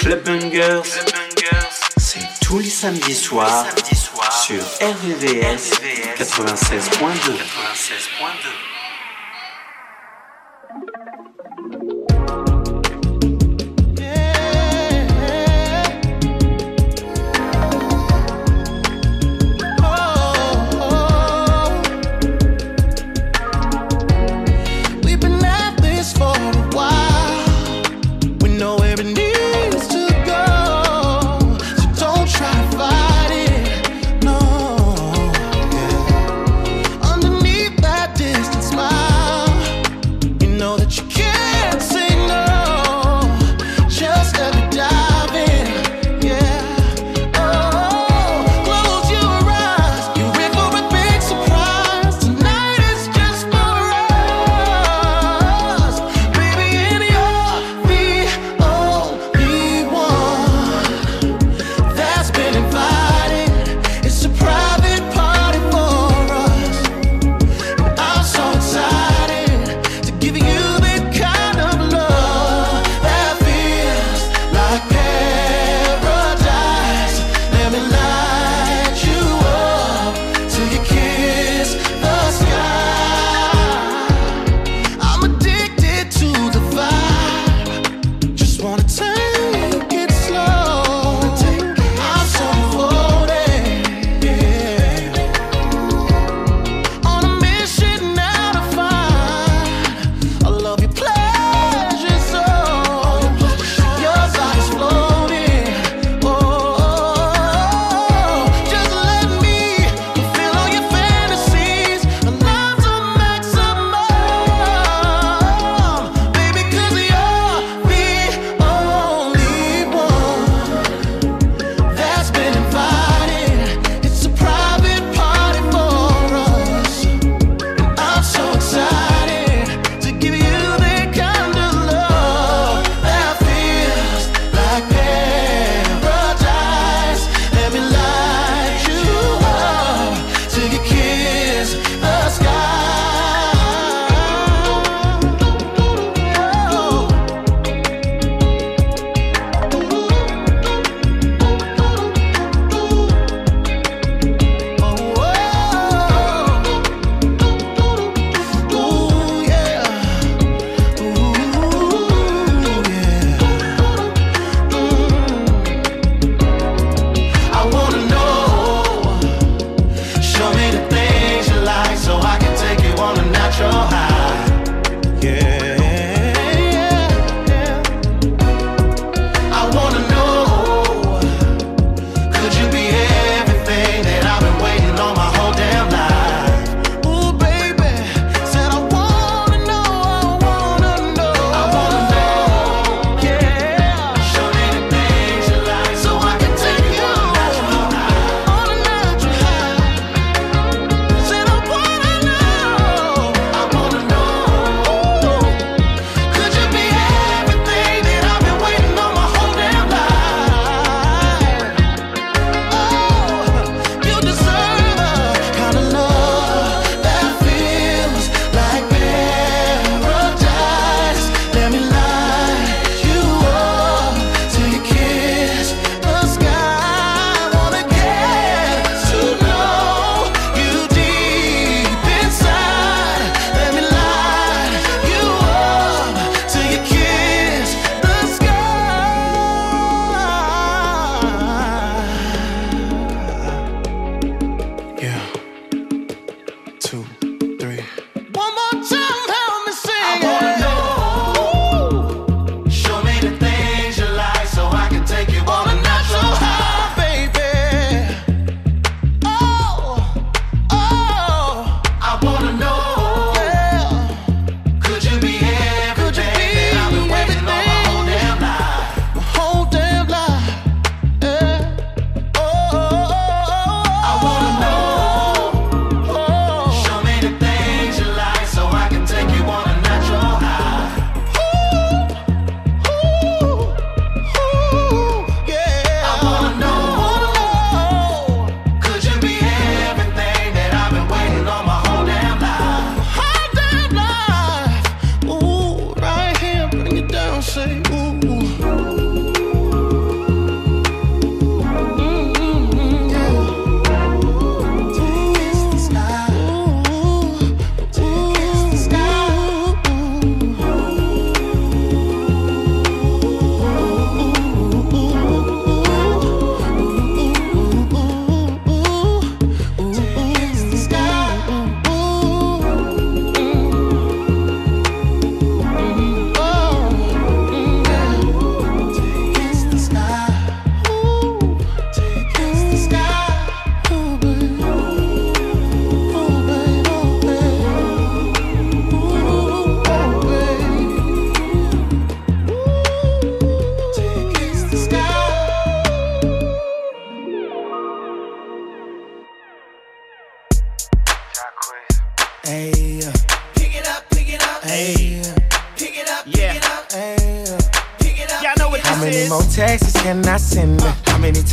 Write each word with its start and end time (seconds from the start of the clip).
Clubbangers, 0.00 0.82
c'est 1.96 2.20
tous 2.42 2.58
les 2.58 2.68
samedis 2.68 3.14
soirs 3.14 3.64
sur 4.30 4.62
RVVS 4.80 5.80
96.2. 6.18 8.63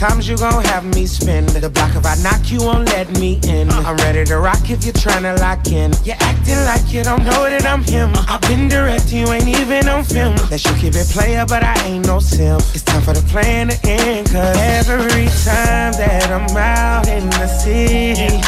times 0.02 0.28
you 0.28 0.36
gon' 0.36 0.64
have 0.66 0.84
me 0.96 1.06
spend? 1.06 1.48
The 1.50 1.70
block 1.70 1.96
if 1.96 2.04
I 2.08 2.16
knock 2.24 2.50
you 2.50 2.60
won't 2.60 2.88
let 2.90 3.08
me 3.20 3.40
in. 3.44 3.70
Uh. 3.70 3.84
I'm 3.86 3.98
ready 3.98 4.26
to 4.26 4.40
rock 4.40 4.68
if 4.68 4.84
you're 4.84 4.98
tryna 4.98 5.38
lock 5.40 5.68
in. 5.68 5.94
You're 6.04 6.18
acting 6.20 6.58
like 6.66 6.92
you 6.92 7.04
don't 7.04 7.24
know 7.24 7.46
that 7.46 7.68
I'm 7.68 7.84
him. 7.84 8.10
I've 8.28 8.42
been 8.42 8.68
direct, 8.68 9.14
you 9.14 9.28
ain't 9.28 9.48
even 9.48 9.88
on 9.88 10.04
film. 10.04 10.36
That 10.50 10.66
you 10.66 10.74
keep 10.82 10.96
it 10.96 11.06
player, 11.14 11.46
but 11.46 11.62
I 11.62 11.76
ain't 11.86 12.08
no 12.08 12.18
sim. 12.18 12.58
It's 12.74 12.82
time 12.82 13.04
for 13.04 13.14
the 13.14 13.22
plan 13.30 13.70
to 13.70 13.78
end. 13.88 14.26
Cause 14.32 14.58
every 14.58 15.30
time 15.46 15.94
that 16.02 16.32
I'm 16.34 16.50
out 16.58 17.08
in 17.08 17.30
the 17.30 17.46
city, 17.46 18.42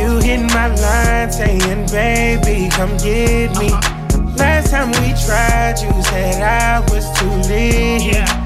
you 0.00 0.16
hit 0.24 0.40
my 0.56 0.68
line 0.72 1.30
saying, 1.30 1.92
baby, 1.92 2.70
come 2.72 2.96
get 3.04 3.52
me. 3.60 3.68
Uh-huh. 3.68 4.32
Last 4.38 4.70
time 4.70 4.88
we 4.88 5.12
tried, 5.28 5.76
you 5.76 5.92
said 6.08 6.40
I 6.40 6.80
was 6.88 7.04
too 7.20 7.52
late. 7.52 8.00
Yeah. 8.00 8.45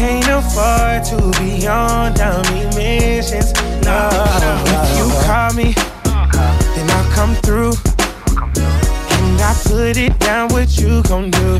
Can't 0.00 0.26
afford 0.28 1.04
to 1.10 1.30
be 1.38 1.66
on 1.66 2.14
dummy 2.14 2.64
missions. 2.74 3.52
No, 3.84 4.08
if 4.64 4.96
you 4.96 5.06
call 5.26 5.52
me, 5.52 5.74
then 6.74 6.90
I'll 6.90 7.12
come 7.12 7.34
through. 7.44 7.74
And 9.12 9.40
I 9.42 9.54
put 9.62 9.98
it 9.98 10.18
down, 10.18 10.48
what 10.52 10.78
you 10.78 11.02
gon' 11.02 11.30
do? 11.30 11.58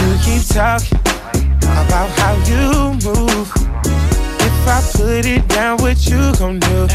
You 0.00 0.16
keep 0.24 0.42
talking 0.48 0.98
about 1.60 2.08
how 2.16 2.32
you 2.48 2.94
move. 3.04 3.52
If 4.40 4.66
I 4.66 4.80
put 4.94 5.26
it 5.26 5.46
down, 5.46 5.76
what 5.82 6.06
you 6.06 6.34
gon' 6.38 6.58
do? 6.58 6.88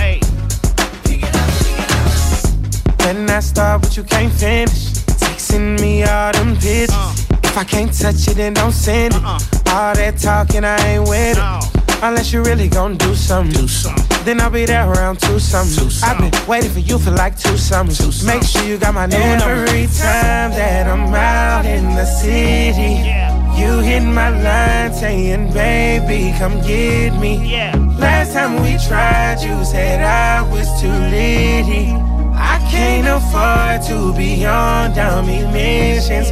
When 3.06 3.30
I 3.30 3.40
start, 3.42 3.84
but 3.84 3.96
you 3.96 4.04
can't 4.06 4.34
finish. 4.34 4.94
Texting 5.22 5.80
me 5.80 6.04
all 6.04 6.32
them 6.32 6.56
pictures. 6.56 7.25
If 7.56 7.62
I 7.62 7.64
can't 7.64 7.94
touch 7.98 8.28
it, 8.28 8.36
then 8.36 8.54
don't 8.54 8.74
send 8.74 9.14
it. 9.16 9.24
All 9.24 9.96
that 9.96 10.18
talking, 10.18 10.66
I 10.66 10.76
ain't 10.76 11.08
with 11.08 11.38
it. 11.40 12.04
Unless 12.04 12.34
you 12.34 12.44
really 12.44 12.68
gon' 12.68 12.98
do 12.98 13.16
something. 13.16 13.62
Do 13.62 13.66
something. 13.66 14.04
Then 14.26 14.42
I'll 14.42 14.50
be 14.50 14.66
there 14.66 14.86
around 14.92 15.22
two 15.22 15.40
something. 15.40 15.88
I've 16.04 16.20
been 16.20 16.48
waiting 16.50 16.70
for 16.70 16.82
you 16.82 17.00
for 17.00 17.12
like 17.12 17.40
two 17.40 17.56
summers. 17.56 18.26
Make 18.26 18.44
sure 18.44 18.62
you 18.66 18.78
got 18.78 18.94
my 18.94 19.06
number. 19.06 19.46
Every 19.46 19.86
time 19.88 20.52
that 20.52 20.86
I'm 20.86 21.16
out 21.16 21.66
in 21.66 21.96
the 21.96 22.04
city, 22.04 23.00
Yeah. 23.08 23.32
you 23.56 23.80
hit 23.80 24.02
my 24.04 24.32
line 24.32 24.94
saying, 24.94 25.54
baby, 25.54 26.36
come 26.38 26.60
get 26.60 27.12
me. 27.22 27.40
Yeah. 27.50 27.72
Last 27.98 28.34
time 28.34 28.62
we 28.64 28.78
tried, 28.86 29.40
you 29.40 29.64
said 29.64 30.02
I 30.04 30.42
was 30.52 30.68
too 30.82 30.92
litty. 30.92 31.96
I 32.36 32.60
can't 32.70 33.08
afford 33.08 33.82
to 33.88 34.14
be 34.18 34.46
on 34.46 34.94
dummy 34.94 35.46
missions. 35.54 36.32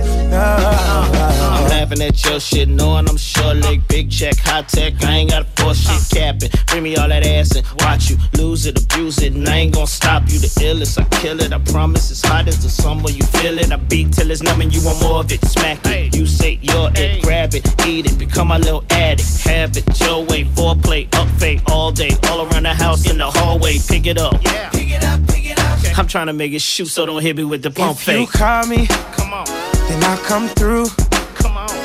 Laughing 1.93 2.07
at 2.07 2.25
your 2.25 2.39
shit, 2.39 2.69
knowing 2.69 3.07
I'm 3.07 3.17
sure 3.17 3.53
like 3.53 3.87
big 3.87 4.09
check, 4.09 4.35
high 4.37 4.63
tech. 4.63 4.93
I 5.03 5.17
ain't 5.17 5.29
got 5.29 5.43
a 5.43 5.45
force 5.61 5.77
shit 5.77 6.17
capping. 6.17 6.49
Bring 6.67 6.83
me 6.83 6.95
all 6.95 7.07
that 7.07 7.23
ass 7.23 7.55
and 7.55 7.67
watch 7.81 8.09
you 8.09 8.17
lose 8.35 8.65
it, 8.65 8.81
abuse 8.81 9.21
it, 9.21 9.33
and 9.33 9.47
I 9.47 9.57
ain't 9.57 9.75
gonna 9.75 9.85
stop 9.85 10.23
you. 10.27 10.39
The 10.39 10.47
illest, 10.47 10.99
I 10.99 11.03
kill 11.21 11.39
it. 11.39 11.53
I 11.53 11.59
promise 11.59 12.09
it's 12.09 12.25
hot 12.25 12.47
as 12.47 12.63
the 12.63 12.69
summer. 12.69 13.11
You 13.11 13.21
feel 13.23 13.59
it. 13.59 13.71
I 13.71 13.75
beat 13.75 14.11
till 14.11 14.31
it's 14.31 14.41
numb 14.41 14.61
and 14.61 14.73
you 14.73 14.83
want 14.83 15.01
more 15.03 15.19
of 15.19 15.31
it. 15.31 15.45
Smack 15.45 15.85
it. 15.85 16.15
You 16.15 16.25
say 16.25 16.57
you're 16.63 16.89
it, 16.95 17.21
grab 17.21 17.53
it, 17.53 17.63
eat 17.85 18.07
it, 18.07 18.17
become 18.17 18.47
my 18.47 18.57
little 18.57 18.83
addict. 18.89 19.43
Have 19.43 19.77
it 19.77 19.85
your 19.99 20.25
way, 20.25 20.45
foreplay, 20.45 21.13
up 21.13 21.27
fade 21.39 21.61
all 21.69 21.91
day, 21.91 22.09
all 22.29 22.47
around 22.47 22.63
the 22.63 22.73
house, 22.73 23.07
in 23.07 23.19
the 23.19 23.29
hallway. 23.29 23.77
Pick 23.87 24.07
it 24.07 24.17
up. 24.17 24.41
Yeah. 24.43 24.69
Pick 24.71 24.89
it 24.89 25.03
up, 25.03 25.27
pick 25.27 25.45
it 25.45 25.59
up. 25.59 25.99
I'm 25.99 26.07
trying 26.07 26.27
to 26.27 26.33
make 26.33 26.53
it 26.53 26.61
shoot, 26.63 26.87
so 26.87 27.05
don't 27.05 27.21
hit 27.21 27.37
me 27.37 27.43
with 27.43 27.61
the 27.61 27.69
pump 27.69 27.99
If 27.99 28.07
you 28.07 28.25
call 28.25 28.65
me, 28.65 28.87
Come 28.87 29.31
on, 29.31 29.45
then 29.45 30.03
I'll 30.03 30.17
come 30.17 30.47
through. 30.47 30.87
come 31.35 31.57
on. 31.57 31.82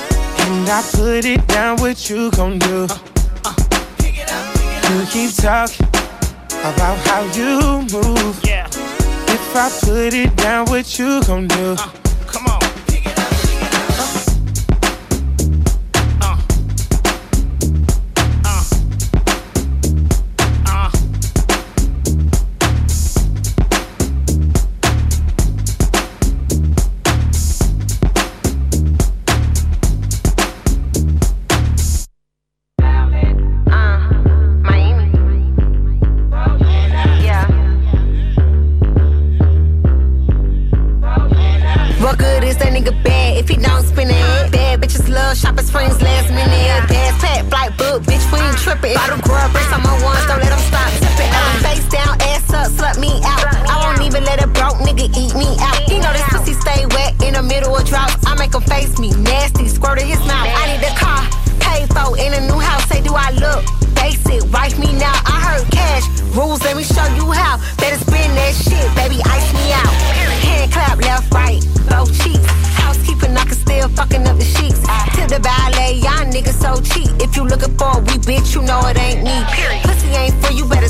I 0.71 0.83
put 0.93 1.25
it 1.25 1.47
down, 1.47 1.79
what 1.79 2.11
you 2.11 2.31
gon' 2.33 2.59
do? 2.59 2.85
Uh, 2.85 2.99
uh, 3.45 3.55
i'll 3.57 3.97
pick 3.97 4.19
it 4.19 4.31
up 4.31 4.91
You 4.93 5.07
keep 5.07 5.35
talking 5.35 5.87
about 6.61 6.99
how 7.07 7.23
you 7.33 7.83
move. 7.91 8.39
Yeah. 8.45 8.67
If 8.67 9.57
I 9.57 9.71
put 9.81 10.13
it 10.13 10.37
down, 10.37 10.67
what 10.67 10.99
you 10.99 11.23
gon' 11.25 11.49
do? 11.49 11.75
Uh, 11.79 11.89
come 12.27 12.47
on. 12.49 12.68
Me, 58.99 59.11
nasty, 59.23 59.69
squirt 59.69 60.01
in 60.01 60.07
his 60.07 60.19
mouth. 60.27 60.49
I 60.51 60.75
need 60.75 60.83
a 60.83 60.95
car, 60.99 61.23
pay 61.61 61.87
for 61.87 62.19
in 62.19 62.35
a 62.35 62.41
new 62.47 62.59
house. 62.59 62.85
Say, 62.89 63.01
do 63.01 63.15
I 63.15 63.31
look 63.33 63.65
basic? 63.95 64.43
Wife 64.53 64.79
me 64.79 64.93
now. 64.99 65.15
I 65.25 65.39
heard 65.41 65.71
cash 65.71 66.05
rules. 66.35 66.63
Let 66.63 66.77
me 66.77 66.83
show 66.83 67.07
you 67.15 67.31
how. 67.31 67.59
Better 67.79 67.99
spend 67.99 68.37
that 68.37 68.55
shit, 68.55 68.87
baby. 68.95 69.23
Ice 69.25 69.53
me 69.55 69.73
out. 69.73 69.93
Hand 70.43 70.73
clap 70.73 70.99
left, 70.99 71.33
right, 71.33 71.63
both 71.89 72.11
cheeks. 72.23 72.47
Housekeeping, 72.75 73.37
I 73.37 73.45
can 73.45 73.55
still 73.55 73.89
fucking 73.91 74.27
up 74.27 74.37
the 74.37 74.45
sheets. 74.45 74.81
To 74.81 75.27
the 75.27 75.41
ballet, 75.41 75.99
y'all 76.03 76.27
niggas 76.27 76.59
so 76.59 76.81
cheap. 76.83 77.11
If 77.21 77.37
you 77.37 77.45
looking 77.45 77.77
for 77.77 77.99
a 77.99 78.01
wee 78.01 78.19
bitch, 78.23 78.55
you 78.55 78.63
know 78.63 78.81
it 78.87 78.99
ain't 78.99 79.23
me. 79.23 79.37
Pussy 79.83 80.09
ain't 80.15 80.35
for 80.45 80.53
you, 80.53 80.67
better 80.69 80.89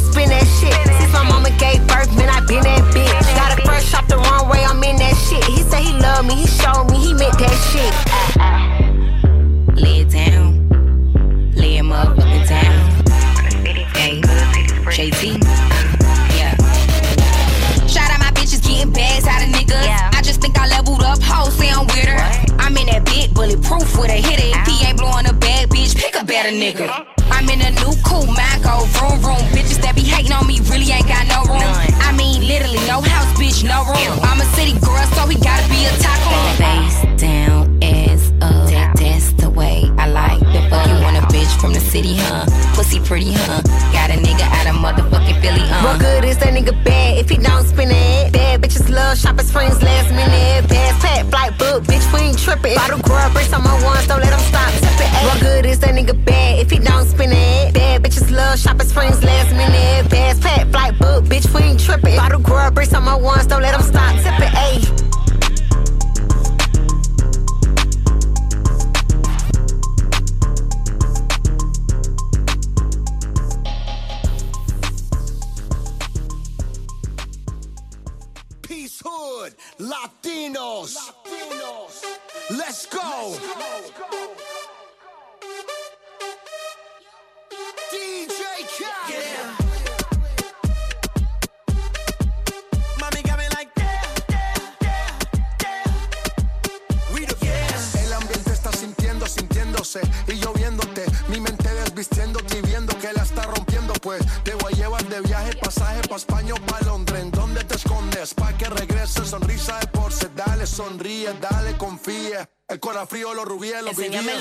El 112.78 112.80
cora 112.80 113.06
frío, 113.08 113.35
los 113.35 113.44
rubíes, 113.44 113.82
los 113.82 113.99
Enséñame 113.99 114.35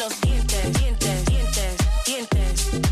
dientes. 2.03 2.86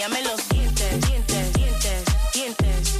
enséñame 0.00 0.22
los 0.30 0.48
dientes, 0.48 1.00
dientes, 1.06 1.52
dientes, 1.52 2.04
dientes. 2.32 2.96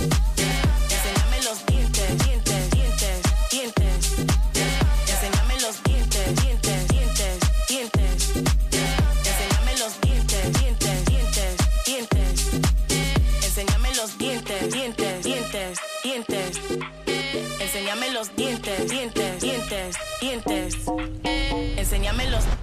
Enséñame 0.90 1.42
los 1.44 1.64
dientes, 1.64 2.24
dientes, 2.26 2.70
dientes, 2.70 3.22
dientes. 3.50 4.18
Enséñame 5.08 5.60
los 5.62 5.82
dientes, 5.82 6.42
dientes, 6.42 6.88
dientes, 6.88 7.38
dientes. 7.68 8.32
Enséñame 9.24 9.78
los 9.78 10.00
dientes, 10.02 10.52
dientes, 10.60 11.06
dientes, 11.06 11.56
dientes. 11.86 12.40
Enséñame 13.44 13.94
los 13.94 14.18
dientes, 14.18 14.70
dientes, 14.70 15.24
dientes, 15.24 15.78
dientes. 16.04 16.60
Enséñame 17.60 18.10
los 18.10 18.36
dientes, 18.36 18.90
dientes, 18.90 19.40
dientes, 19.40 19.96
dientes. 20.20 20.74
Enséñame 21.78 22.26
los 22.28 22.44
dientes. 22.44 22.59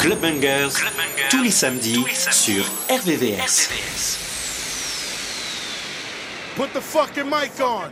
Clubbangers, 0.00 0.72
Clubbangers, 0.72 1.28
tous 1.28 1.42
les 1.42 1.50
samedis, 1.50 2.06
sur 2.30 2.64
RVVS. 2.88 3.68
Put 6.56 6.72
the 6.72 6.80
fucking 6.80 7.26
mic 7.26 7.60
on. 7.60 7.90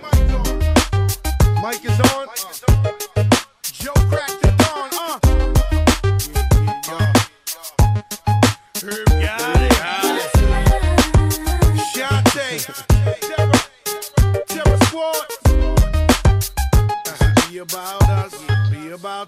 Mic 1.62 1.84
is 1.84 2.00
on. 2.14 2.26
Joe 3.62 3.92
cracked 4.08 4.42
it 4.42 4.54
on, 4.72 4.88
uh. 4.94 5.18
Shante. 11.94 12.48
Be 17.50 17.58
about 17.58 18.02
us. 18.08 18.34
Be 18.70 18.92
about 18.92 19.27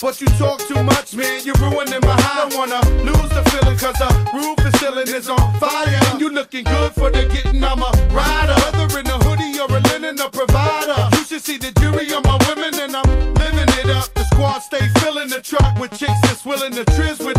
But 0.00 0.20
you 0.20 0.28
talk 0.38 0.60
too 0.60 0.80
much, 0.84 1.16
man, 1.16 1.42
you're 1.44 1.56
ruining 1.56 1.98
my 2.02 2.14
high. 2.22 2.46
I 2.46 2.48
don't 2.48 2.56
wanna 2.56 2.78
lose 3.02 3.30
the 3.34 3.42
feeling, 3.50 3.76
cause 3.76 3.98
the 3.98 4.06
roof 4.32 4.58
is 4.64 4.78
ceiling 4.78 5.08
is 5.08 5.28
on 5.28 5.58
fire. 5.58 5.88
And 5.88 6.20
you 6.20 6.30
looking 6.30 6.62
good 6.62 6.92
for 6.92 7.10
the 7.10 7.26
getting, 7.26 7.64
I'm 7.64 7.82
a 7.82 7.90
rider. 8.14 8.54
Whether 8.70 9.00
in 9.00 9.06
a 9.08 9.18
hoodie 9.26 9.58
or 9.58 9.66
a 9.66 9.80
linen, 9.90 10.20
a 10.20 10.30
provider. 10.30 11.08
You 11.16 11.24
should 11.24 11.42
see 11.42 11.58
the 11.58 11.72
jury 11.80 12.14
on 12.14 12.22
my 12.22 12.38
women, 12.46 12.78
and 12.78 12.94
I'm 12.94 13.34
living 13.34 13.70
it 13.74 13.90
up. 13.90 14.06
The 14.14 14.22
squad 14.30 14.60
stay 14.60 14.86
filling 15.00 15.30
the 15.30 15.40
truck 15.40 15.76
with 15.80 15.90
chicks 15.90 16.20
that's 16.22 16.44
willing 16.44 16.72
to 16.74 16.84
trizz 16.94 17.18
with 17.18 17.37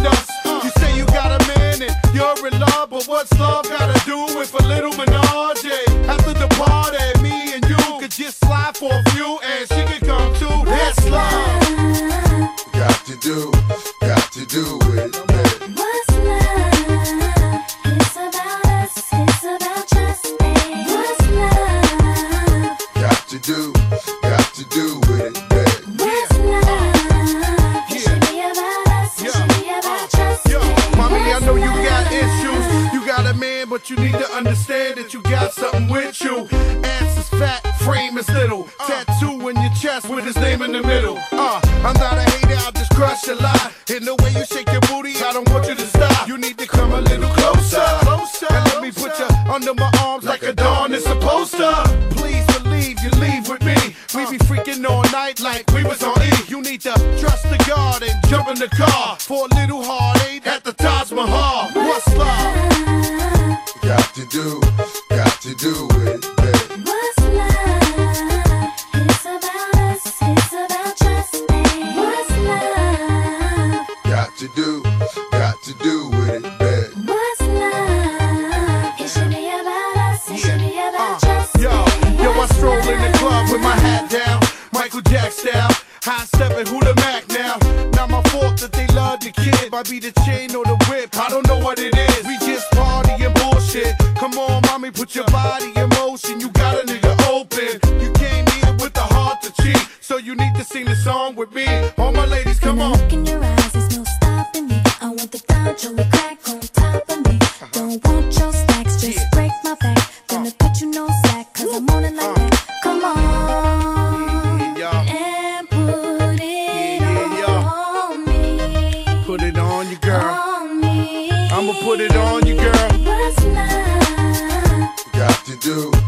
do, 125.60 125.99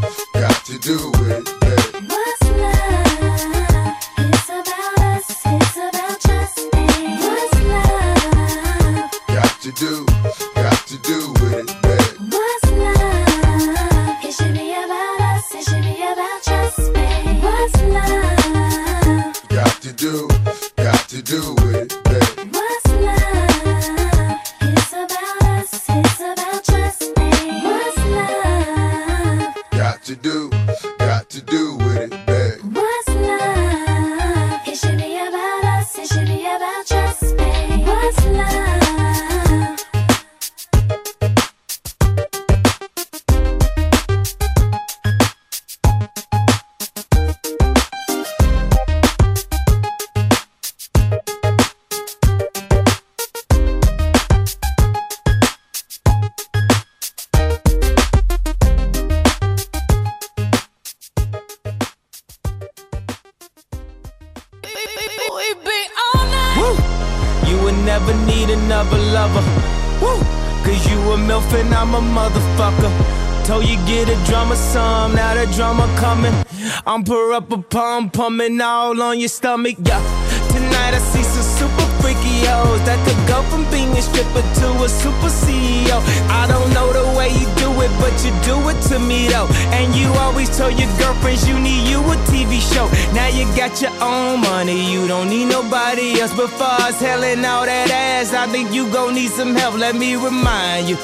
your 79.22 79.28
stomach, 79.28 79.76
yeah. 79.86 80.02
Tonight 80.50 80.98
I 80.98 80.98
see 80.98 81.22
some 81.22 81.46
super 81.46 81.86
freaky 82.02 82.42
hoes 82.42 82.82
that 82.82 82.98
could 83.06 83.22
go 83.30 83.38
from 83.46 83.62
being 83.70 83.94
a 83.94 84.02
stripper 84.02 84.42
to 84.42 84.68
a 84.82 84.88
super 84.90 85.30
CEO. 85.30 86.02
I 86.26 86.50
don't 86.50 86.66
know 86.74 86.90
the 86.90 87.06
way 87.16 87.30
you 87.30 87.46
do 87.62 87.70
it, 87.86 87.92
but 88.02 88.10
you 88.26 88.34
do 88.42 88.58
it 88.66 88.78
to 88.90 88.98
me 88.98 89.28
though. 89.28 89.46
And 89.78 89.94
you 89.94 90.10
always 90.26 90.50
told 90.58 90.74
your 90.74 90.90
girlfriends 90.98 91.46
you 91.46 91.54
need 91.54 91.86
you 91.86 92.02
a 92.02 92.16
TV 92.34 92.58
show. 92.58 92.90
Now 93.14 93.30
you 93.30 93.46
got 93.54 93.80
your 93.80 93.94
own 94.02 94.40
money, 94.42 94.90
you 94.90 95.06
don't 95.06 95.30
need 95.30 95.46
nobody 95.46 96.18
else. 96.18 96.34
But 96.34 96.50
far 96.50 96.90
as 96.90 96.98
all 96.98 97.64
that 97.64 97.90
ass, 97.94 98.34
I 98.34 98.48
think 98.48 98.74
you 98.74 98.90
gon' 98.90 99.14
need 99.14 99.30
some 99.30 99.54
help. 99.54 99.78
Let 99.78 99.94
me 99.94 100.16
remind 100.16 100.88
you. 100.88 100.98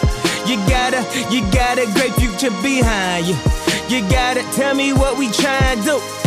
You 0.51 0.57
gotta, 0.67 1.07
you 1.31 1.47
got 1.55 1.79
a 1.79 1.87
great 1.95 2.15
future 2.19 2.51
behind 2.67 3.27
you. 3.31 3.37
You 3.87 4.03
gotta 4.11 4.43
tell 4.59 4.75
me 4.75 4.93
what 4.93 5.17
we 5.17 5.29
tryin' 5.31 5.79
to 5.87 6.03
do. 6.03 6.18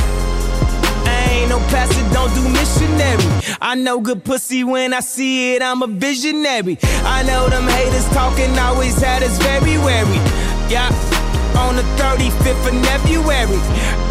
Ain't 1.31 1.49
no 1.49 1.59
pastor, 1.71 2.03
don't 2.13 2.33
do 2.35 2.43
missionary. 2.49 3.23
I 3.61 3.75
know 3.75 4.01
good 4.01 4.23
pussy 4.23 4.63
when 4.63 4.93
I 4.93 4.99
see 4.99 5.55
it, 5.55 5.61
I'm 5.61 5.81
a 5.81 5.87
visionary. 5.87 6.77
I 7.17 7.23
know 7.23 7.47
them 7.49 7.67
haters 7.67 8.07
talking 8.09 8.57
always 8.59 8.99
had 9.01 9.23
us 9.23 9.37
very 9.37 9.77
wary. 9.77 10.19
Yeah, 10.67 10.91
on 11.55 11.77
the 11.77 11.83
35th 11.95 12.67
of 12.67 12.85
February. 12.85 13.61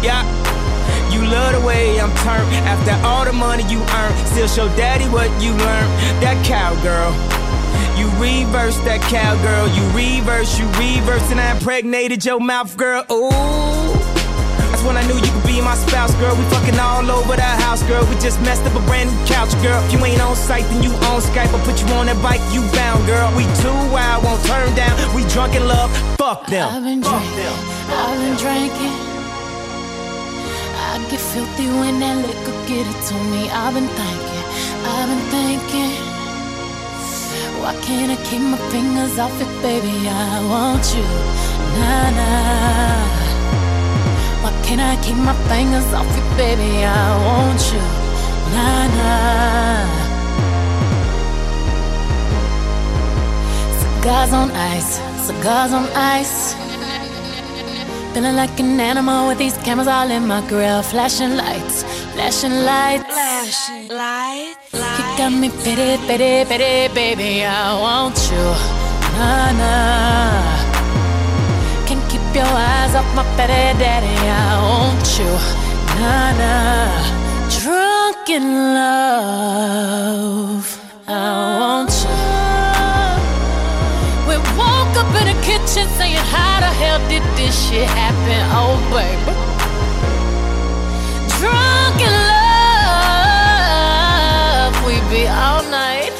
Yeah. 0.01 0.25
You 1.13 1.21
love 1.27 1.53
the 1.53 1.61
way 1.61 1.99
I'm 1.99 2.09
turned 2.23 2.55
after 2.65 2.95
all 3.05 3.25
the 3.25 3.33
money 3.33 3.63
you 3.69 3.81
earn. 3.81 4.13
Still 4.27 4.47
show 4.47 4.67
daddy 4.77 5.05
what 5.05 5.29
you 5.43 5.51
learned. 5.51 5.91
That 6.23 6.39
cowgirl. 6.45 7.11
You 7.99 8.07
reverse 8.17 8.77
that 8.87 9.01
cowgirl. 9.11 9.67
You 9.75 9.83
reverse, 9.91 10.57
you 10.57 10.65
reverse, 10.79 11.29
and 11.29 11.39
I 11.39 11.51
impregnated 11.51 12.23
your 12.25 12.39
mouth, 12.39 12.75
girl. 12.77 13.03
Ooh. 13.11 13.29
That's 14.71 14.83
when 14.83 14.95
I 14.95 15.05
knew 15.05 15.19
you 15.19 15.30
be 15.61 15.65
my 15.65 15.75
spouse, 15.75 16.13
girl. 16.15 16.35
We 16.35 16.43
fucking 16.49 16.79
all 16.79 17.09
over 17.09 17.35
the 17.35 17.51
house, 17.65 17.83
girl. 17.83 18.05
We 18.09 18.15
just 18.19 18.41
messed 18.41 18.65
up 18.65 18.75
a 18.75 18.83
brand 18.85 19.09
new 19.09 19.25
couch, 19.25 19.53
girl. 19.61 19.83
If 19.85 19.93
you 19.93 20.05
ain't 20.05 20.21
on 20.21 20.35
site, 20.35 20.65
then 20.65 20.83
you 20.83 20.91
on 21.09 21.21
Skype. 21.21 21.51
I'll 21.53 21.65
put 21.65 21.81
you 21.81 21.87
on 21.95 22.05
that 22.07 22.21
bike, 22.21 22.41
you 22.51 22.61
bound, 22.73 23.05
girl. 23.05 23.29
We 23.35 23.43
too 23.61 23.79
wild, 23.93 24.23
won't 24.23 24.43
turn 24.45 24.73
down. 24.75 24.93
We 25.15 25.23
drunk 25.29 25.55
in 25.55 25.67
love, 25.67 25.91
fuck 26.17 26.47
them. 26.47 26.67
I've 26.69 26.83
been 26.83 27.01
drinking. 27.01 27.55
I've 27.89 28.19
been 28.21 28.37
drinking. 28.37 28.97
I 30.81 30.97
get 31.09 31.21
filthy 31.21 31.67
when 31.79 31.99
that 31.99 32.17
liquor 32.25 32.57
get 32.67 32.85
it 32.91 32.99
to 33.09 33.15
me. 33.31 33.49
I've 33.49 33.73
been 33.73 33.89
thinking. 33.99 34.45
I've 34.93 35.07
been 35.11 35.25
thinking. 35.35 35.93
Why 37.61 37.73
can't 37.85 38.11
I 38.11 38.17
keep 38.25 38.41
my 38.41 38.57
fingers 38.73 39.19
off 39.19 39.35
it, 39.39 39.51
baby? 39.61 39.93
I 40.09 40.41
want 40.49 40.85
you. 40.95 41.05
Nah, 41.77 42.09
nah. 42.17 43.20
Can't 44.71 44.79
I 44.79 44.95
keep 45.03 45.17
my 45.17 45.35
fingers 45.51 45.91
off 45.91 46.07
it, 46.07 46.37
baby? 46.37 46.85
I 46.85 47.09
want 47.27 47.61
you. 47.73 47.83
Nah, 48.55 48.87
nah. 48.99 49.83
Cigars 53.81 54.31
on 54.31 54.49
ice, 54.51 54.91
cigars 55.27 55.73
on 55.73 55.85
ice. 55.93 56.55
Feeling 58.13 58.37
like 58.37 58.57
an 58.61 58.79
animal 58.79 59.27
with 59.27 59.39
these 59.39 59.57
cameras 59.57 59.89
all 59.89 60.09
in 60.09 60.25
my 60.25 60.39
grill. 60.47 60.81
Flashing 60.83 61.35
lights, 61.35 61.83
flashing 62.13 62.63
lights. 62.63 63.03
Flashing 63.03 63.89
lights. 63.89 64.71
You 64.71 65.03
got 65.19 65.33
me 65.33 65.49
pity, 65.65 65.97
pity, 66.07 66.45
pity, 66.47 66.93
baby. 66.95 67.43
I 67.43 67.77
want 67.77 68.15
you. 68.31 68.45
Nah, 69.19 69.51
nah. 69.51 70.70
Keep 72.31 72.45
your 72.45 72.55
eyes 72.55 72.95
off 72.95 73.13
my 73.13 73.23
petty 73.35 73.77
daddy. 73.77 74.07
I 74.07 74.55
want 74.63 75.19
you. 75.19 75.31
Nah. 75.99 77.03
Drunk 77.59 78.29
in 78.29 78.45
love. 78.73 80.63
I 81.09 81.11
want 81.59 81.91
you. 81.91 82.15
We 84.29 84.35
woke 84.55 84.95
up 84.95 85.11
in 85.19 85.25
the 85.27 85.35
kitchen 85.43 85.85
saying, 85.99 86.23
How 86.31 86.61
the 86.61 86.71
hell 86.79 86.99
did 87.09 87.23
this 87.35 87.55
shit 87.67 87.89
happen? 87.89 88.41
Oh, 88.55 88.79
baby. 88.95 89.33
Drunk 91.35 91.99
in 91.99 92.15
love, 94.71 94.73
we 94.87 94.95
be 95.11 95.27
all 95.27 95.63
night. 95.63 96.15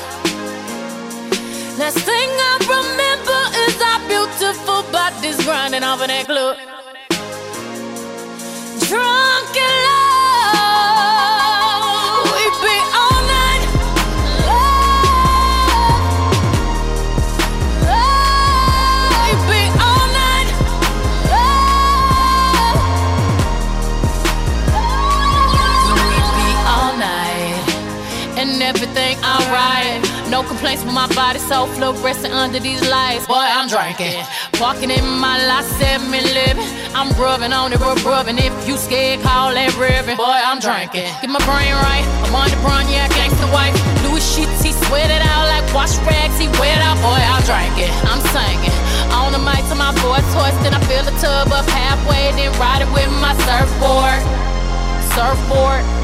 Last 1.80 2.00
thing 2.00 2.30
I 2.30 2.58
remember 2.68 3.01
grinding 5.44 5.84
off 5.84 6.02
in 6.02 6.08
that 6.08 6.26
club. 6.26 6.81
Complaints 30.42 30.84
with 30.84 30.94
my 30.94 31.08
body, 31.16 31.40
so 31.40 31.66
fluorescent 31.78 32.34
under 32.34 32.60
these 32.60 32.82
lights. 32.90 33.26
Boy, 33.26 33.40
I'm 33.40 33.70
drinking. 33.70 34.20
Walking 34.60 34.92
in 34.92 35.06
my 35.18 35.38
lot, 35.48 35.64
seven 35.80 36.12
living. 36.12 36.68
I'm 36.94 37.10
rubbing 37.16 37.54
on 37.54 37.72
it, 37.72 37.80
rub 37.80 38.04
rubbing. 38.04 38.38
If 38.38 38.54
you 38.68 38.76
scared, 38.76 39.22
call 39.22 39.54
that 39.54 39.72
ribbon. 39.78 40.18
Boy, 40.18 40.38
I'm 40.38 40.60
drinking. 40.60 41.08
Get 41.22 41.30
my 41.30 41.40
brain 41.46 41.72
right. 41.72 42.04
I'm 42.26 42.36
on 42.36 42.50
the 42.50 42.60
brown, 42.66 42.90
yeah, 42.90 43.08
gangsta 43.16 43.48
wife. 43.54 43.74
Louis 44.04 44.22
sheets, 44.22 44.62
he 44.62 44.74
sweat 44.86 45.10
it 45.10 45.24
out 45.24 45.48
like 45.48 45.66
wash 45.74 45.96
rags. 46.04 46.38
He 46.38 46.52
wet 46.60 46.82
out, 46.84 46.98
boy, 47.00 47.22
I'm 47.22 47.42
drinking. 47.48 47.94
I'm 48.10 48.22
singing. 48.34 48.76
On 49.14 49.32
the 49.32 49.40
mic 49.40 49.62
to 49.72 49.76
my 49.78 49.94
voice 50.04 50.26
hoist, 50.36 50.58
then 50.66 50.74
I 50.74 50.82
fill 50.90 51.06
the 51.06 51.16
tub 51.22 51.54
up 51.54 51.66
halfway, 51.70 52.34
then 52.36 52.52
ride 52.60 52.82
it 52.82 52.92
with 52.92 53.10
my 53.22 53.34
surfboard. 53.46 54.20
Surfboard. 55.16 56.01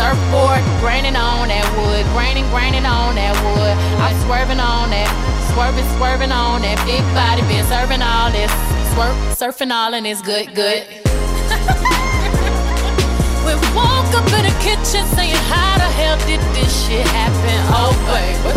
Surfboard, 0.00 0.64
graining 0.80 1.12
on 1.14 1.52
that 1.52 1.68
wood, 1.76 2.08
graining, 2.16 2.48
graining 2.48 2.88
on 2.88 3.20
that 3.20 3.36
wood. 3.44 3.76
I'm 4.00 4.16
swerving 4.24 4.56
on 4.56 4.88
that, 4.96 5.12
swerving, 5.52 5.84
swerving 6.00 6.32
on 6.32 6.64
that 6.64 6.80
big 6.88 7.04
body, 7.12 7.44
been 7.44 7.68
serving 7.68 8.00
all 8.00 8.32
this, 8.32 8.48
swerve, 8.96 9.12
surfing 9.36 9.68
all 9.68 9.92
and 9.92 10.08
it's 10.08 10.24
good, 10.24 10.56
good. 10.56 10.88
we 13.44 13.52
woke 13.76 14.08
up 14.16 14.24
in 14.40 14.48
the 14.48 14.56
kitchen 14.64 15.04
saying, 15.12 15.36
How 15.52 15.76
the 15.76 15.90
hell 15.92 16.16
did 16.24 16.40
this 16.56 16.72
shit 16.88 17.04
happen? 17.12 17.60
Oh, 17.68 17.92
baby. 18.08 18.56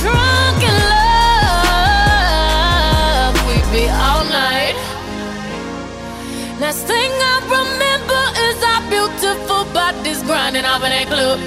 Drunk 0.00 0.64
in 0.64 0.72
love, 3.28 3.36
we 3.44 3.60
be 3.76 3.92
all 3.92 4.24
night. 4.24 4.72
Last 6.64 6.88
thing 6.88 7.12
I 7.12 7.44
remember 7.44 7.93
beautiful 8.90 9.64
bodies 9.72 10.22
grinding 10.22 10.64
up 10.64 10.82
in 10.82 10.90
that 10.90 11.06
club. 11.06 11.38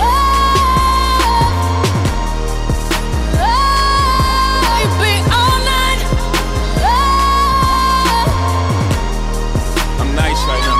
Love, 0.00 1.54
love, 3.38 4.74
we 4.74 4.82
be 5.02 5.12
all 5.38 5.58
night. 5.72 6.00
Love. 6.82 8.32
I'm 10.00 10.10
nice 10.16 10.40
right 10.50 10.64
now. 10.66 10.78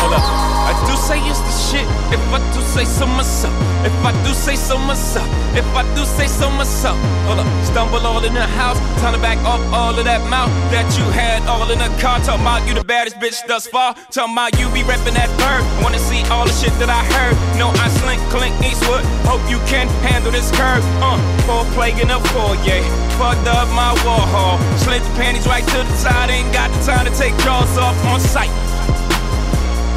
Hold 0.00 0.14
up. 0.18 0.24
I 0.68 0.72
do 0.88 0.94
say 0.96 1.18
it's 1.30 1.40
the 1.40 1.54
shit. 1.66 1.86
If 2.12 2.22
I 2.32 2.38
do 2.52 2.60
say 2.72 2.86
so 2.86 3.06
myself. 3.06 3.52
If 3.84 3.92
I 4.00 4.12
do 4.24 4.32
say 4.32 4.56
so 4.56 4.78
myself. 4.78 5.28
If 5.54 5.66
I 5.76 5.82
do 5.94 6.04
say 6.04 6.26
so 6.26 6.48
myself. 6.50 6.96
Hold 7.28 7.40
up. 7.40 7.48
Stumble 7.64 8.00
all 8.00 8.24
in 8.24 8.32
the 8.32 8.48
house. 8.56 8.78
Time 9.00 9.12
to 9.12 9.20
back 9.20 9.36
off 9.44 9.60
all 9.72 9.92
of 9.92 10.04
that 10.04 10.24
mouth 10.30 10.48
that 10.72 10.88
you 10.96 11.04
had 11.12 11.44
all 11.44 11.68
in 11.70 11.78
the 11.78 11.92
car. 12.00 12.18
Talking 12.24 12.40
about 12.40 12.66
you 12.66 12.72
the 12.72 12.84
baddest 12.84 13.16
bitch 13.20 13.36
thus 13.46 13.66
far. 13.66 13.92
Talking 14.10 14.32
about 14.32 14.56
you 14.58 14.72
be 14.72 14.80
reppin' 14.88 15.12
that 15.20 15.28
bird. 15.36 15.62
Wanna 15.84 16.00
see 16.00 16.24
all 16.32 16.46
the 16.48 16.56
shit 16.56 16.72
that 16.80 16.88
I 16.88 17.04
heard. 17.12 17.36
No, 17.60 17.68
I 17.76 17.92
slink 18.00 18.20
Clint 18.32 18.56
Eastwood. 18.64 19.04
Hope 19.28 19.44
you 19.52 19.60
can 19.68 19.86
handle 20.00 20.32
this 20.32 20.48
curve. 20.56 20.84
Uh, 21.04 21.20
four 21.44 21.68
plague 21.76 22.00
in 22.00 22.08
the 22.08 22.20
foyer. 22.32 22.80
Fucked 23.20 23.48
up 23.52 23.68
my 23.76 23.92
Warhol. 24.00 24.56
Slid 24.80 25.02
the 25.04 25.12
panties 25.20 25.46
right 25.46 25.66
to 25.76 25.78
the 25.84 25.96
side. 26.00 26.30
Ain't 26.30 26.48
got 26.56 26.72
the 26.72 26.80
time 26.88 27.04
to 27.04 27.12
take 27.12 27.36
jaws 27.44 27.76
off 27.76 27.98
on 28.08 28.18
sight. 28.18 28.52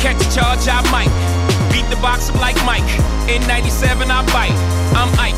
Catch 0.03 0.19
a 0.19 0.27
charge, 0.35 0.67
I 0.67 0.83
might. 0.91 1.34
Beat 1.71 1.87
the 1.89 1.99
box 2.01 2.29
up 2.29 2.35
like 2.41 2.55
Mike. 2.65 2.87
In 3.29 3.41
97, 3.47 4.09
I 4.09 4.25
bite. 4.31 4.55
I'm 4.95 5.11
Ike. 5.19 5.35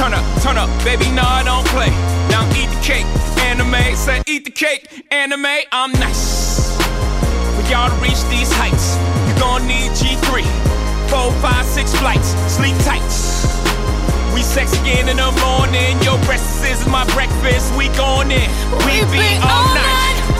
Turn 0.00 0.14
up, 0.14 0.24
turn 0.42 0.56
up, 0.56 0.70
baby, 0.82 1.10
no, 1.12 1.22
I 1.22 1.42
don't 1.44 1.66
play. 1.68 1.90
Now 2.32 2.48
eat 2.56 2.72
the 2.72 2.80
cake, 2.80 3.04
Anna 3.44 3.64
Mae. 3.64 3.94
Said 3.94 4.22
eat 4.26 4.44
the 4.44 4.50
cake, 4.50 4.88
Anna 5.10 5.36
Mae. 5.36 5.64
I'm 5.72 5.92
nice. 5.92 6.76
For 7.54 7.62
y'all 7.70 7.90
to 7.90 7.96
reach 8.00 8.22
these 8.32 8.50
heights, 8.56 8.96
you 9.28 9.38
gon' 9.38 9.68
need 9.68 9.92
G3. 9.92 10.40
Four, 11.10 11.32
five, 11.42 11.66
six 11.66 11.94
flights, 11.94 12.28
sleep 12.48 12.76
tight. 12.88 13.04
We 14.32 14.40
sex 14.42 14.72
again 14.80 15.08
in 15.08 15.18
the 15.18 15.32
morning. 15.44 16.00
Your 16.02 16.16
breakfast 16.24 16.64
is 16.64 16.86
my 16.86 17.04
breakfast. 17.12 17.74
We 17.76 17.88
going 17.92 18.30
in. 18.30 18.48
We, 18.88 19.04
be, 19.12 19.20
all 19.44 19.68
night. 19.76 20.16
We 20.32 20.39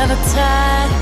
never 0.00 0.16
tired. 0.32 0.92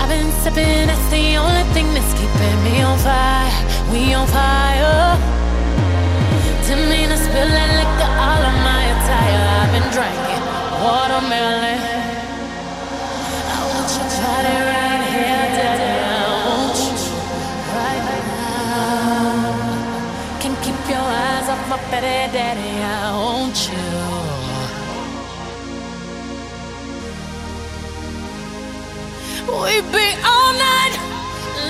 I've 0.00 0.10
been 0.12 0.30
sipping, 0.42 0.86
that's 0.90 1.08
the 1.08 1.36
only 1.40 1.64
thing 1.72 1.88
that's 1.96 2.12
keeping 2.12 2.58
me 2.66 2.82
on 2.82 2.98
fire. 2.98 3.56
We 3.90 4.12
on 4.12 4.26
fire. 4.28 5.16
Didn't 6.66 6.90
mean 6.92 7.08
to 7.08 7.16
spill 7.16 7.50
that 7.56 7.70
liquor 7.80 8.10
all 8.26 8.42
on 8.50 8.58
my 8.68 8.82
attire. 8.92 9.44
I've 9.60 9.72
been 9.76 9.88
drinking 9.96 10.44
watermelon. 10.84 11.80
I 13.48 13.60
want 13.64 13.88
you 13.96 14.02
to 14.04 14.08
try 14.16 14.40
it 14.52 14.62
right 14.72 15.02
here, 15.16 15.46
daddy. 15.56 15.92
I 16.04 16.28
want 16.44 16.76
you 16.84 16.92
right 17.80 18.04
now. 18.28 19.56
Can 20.42 20.54
keep 20.64 20.80
your 20.92 21.06
eyes 21.24 21.48
off 21.48 21.62
my 21.72 21.78
petty 21.88 22.18
daddy. 22.36 22.72
I 22.84 23.16
want 23.16 23.56
you. 23.72 23.95
We 29.46 29.52
be 29.92 30.06
all 30.24 30.52
night. 30.54 30.94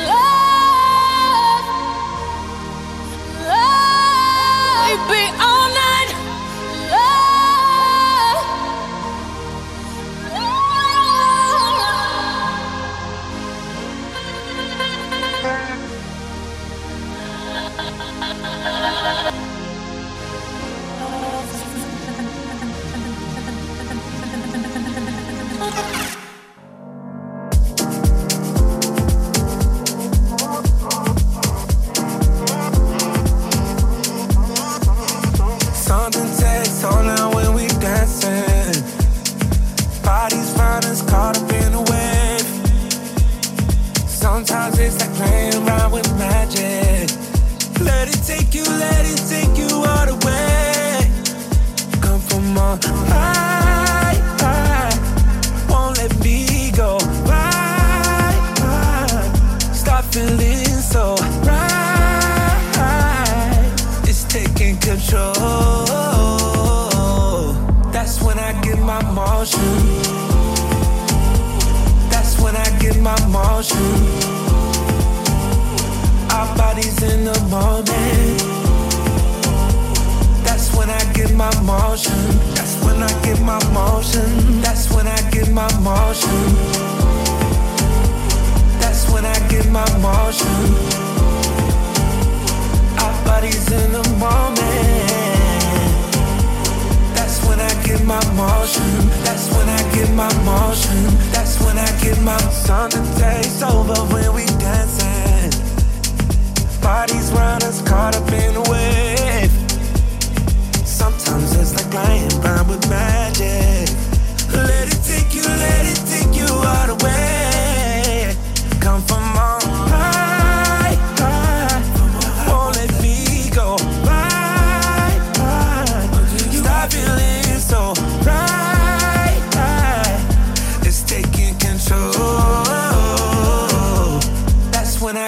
Love, 0.08 1.66
love. 3.46 4.88
We 4.88 4.92
be 5.12 5.22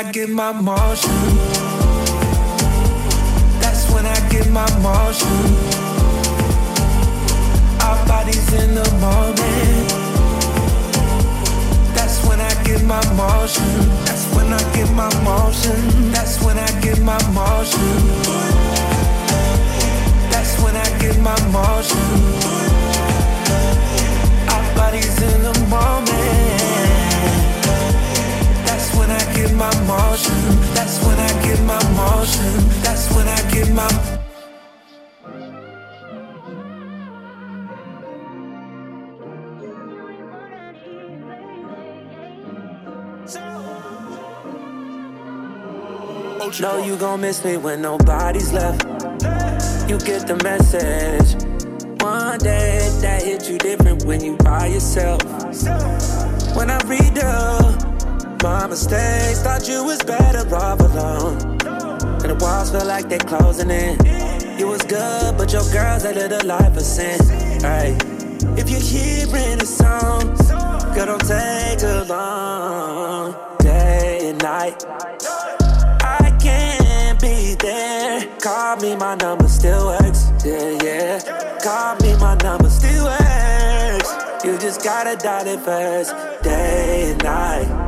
get 0.05 0.31
my 0.31 0.53
motion. 0.53 1.11
That's 3.61 3.91
when 3.91 4.07
I 4.07 4.29
get 4.31 4.49
my 4.51 4.69
motion. 4.79 5.29
Our 7.83 8.07
bodies 8.07 8.53
in 8.55 8.75
the 8.75 8.89
moment. 9.01 9.89
That's 11.97 12.25
when 12.27 12.41
I 12.41 12.53
get 12.65 12.85
my 12.85 13.03
motion. 13.15 13.65
That's 14.07 14.25
when 14.35 14.53
I 14.53 14.63
get 14.73 14.91
my 14.93 15.11
motion. 15.25 16.13
That's 16.13 16.41
when 16.45 16.59
I 16.59 16.69
get 16.81 17.01
my 17.01 17.19
motion. 17.33 17.99
That's 20.31 20.61
when 20.63 20.77
I 20.77 20.89
get 21.01 21.19
my 21.19 21.39
motion. 21.51 22.09
Our 24.55 24.75
bodies 24.77 25.23
in 25.23 25.43
the 25.43 25.67
moment. 25.69 26.88
When 29.09 29.17
I 29.17 29.35
get 29.35 29.55
my 29.55 29.75
motion. 29.87 30.35
That's 30.75 31.03
when 31.03 31.19
I 31.19 31.43
get 31.43 31.61
my 31.65 31.83
motion. 31.97 32.69
That's 32.83 33.11
when 33.15 33.27
I 33.27 33.41
get 33.51 33.73
my 33.73 33.89
Know 46.61 46.85
you 46.85 46.97
gon' 46.97 47.23
miss 47.23 47.43
me 47.47 47.57
when 47.57 47.81
nobody's 47.81 48.53
left. 48.53 48.83
You 49.89 49.99
get 50.01 50.27
the 50.27 50.39
message. 50.45 51.43
One 52.03 52.39
day 52.41 52.91
that 53.01 53.23
hit 53.23 53.49
you 53.49 53.57
different 53.57 54.05
when 54.05 54.23
you 54.23 54.37
by 54.37 54.67
yourself. 54.67 55.23
When 56.55 56.71
I 56.71 56.79
read 56.85 57.19
up 57.21 57.88
my 58.43 58.67
mistakes, 58.67 59.43
thought 59.43 59.69
you 59.69 59.85
was 59.85 60.03
better 60.03 60.45
off 60.55 60.81
alone. 60.81 61.39
And 62.23 62.31
the 62.31 62.39
walls 62.41 62.71
feel 62.71 62.85
like 62.85 63.09
they're 63.09 63.19
closing 63.19 63.71
in. 63.71 63.99
You 64.59 64.69
was 64.69 64.83
good, 64.83 65.37
but 65.37 65.53
your 65.53 65.65
girl's 65.73 66.05
a 66.05 66.13
little 66.13 66.47
life 66.47 66.77
of 66.77 66.83
sin. 66.83 67.21
Hey, 67.61 67.97
if 68.57 68.69
you're 68.69 68.81
hearing 68.81 69.61
a 69.61 69.67
song, 69.67 70.37
girl, 70.95 71.07
don't 71.07 71.27
take 71.27 71.79
too 71.79 72.05
long. 72.09 73.37
Day 73.61 74.31
and 74.31 74.43
night. 74.43 74.85
I 76.03 76.37
can't 76.41 77.21
be 77.21 77.55
there. 77.55 78.27
Call 78.41 78.77
me, 78.77 78.97
my 78.97 79.15
number 79.15 79.49
still 79.49 79.87
works. 79.87 80.31
Yeah, 80.45 80.83
yeah. 80.83 81.59
Call 81.63 81.97
me, 81.97 82.17
my 82.19 82.35
number 82.37 82.69
still 82.69 83.05
works. 83.05 84.15
You 84.45 84.59
just 84.59 84.83
gotta 84.85 85.17
dial 85.17 85.47
it 85.47 85.61
first. 85.61 86.15
Day 86.43 87.13
and 87.13 87.23
night. 87.23 87.88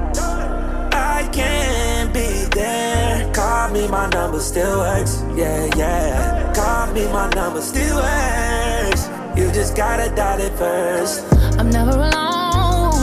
Can't 1.33 2.13
be 2.13 2.45
there. 2.53 3.33
Call 3.33 3.71
me, 3.71 3.87
my 3.89 4.09
number 4.11 4.41
still 4.41 4.79
works. 4.79 5.23
Yeah, 5.37 5.71
yeah. 5.77 6.53
Call 6.55 6.93
me, 6.93 7.05
my 7.13 7.29
number 7.31 7.61
still 7.61 7.97
works. 7.97 9.09
You 9.37 9.51
just 9.53 9.77
gotta 9.77 10.15
dial 10.15 10.41
it 10.41 10.53
first. 10.59 11.25
I'm 11.59 11.71
never 11.71 11.93
alone. 11.93 12.99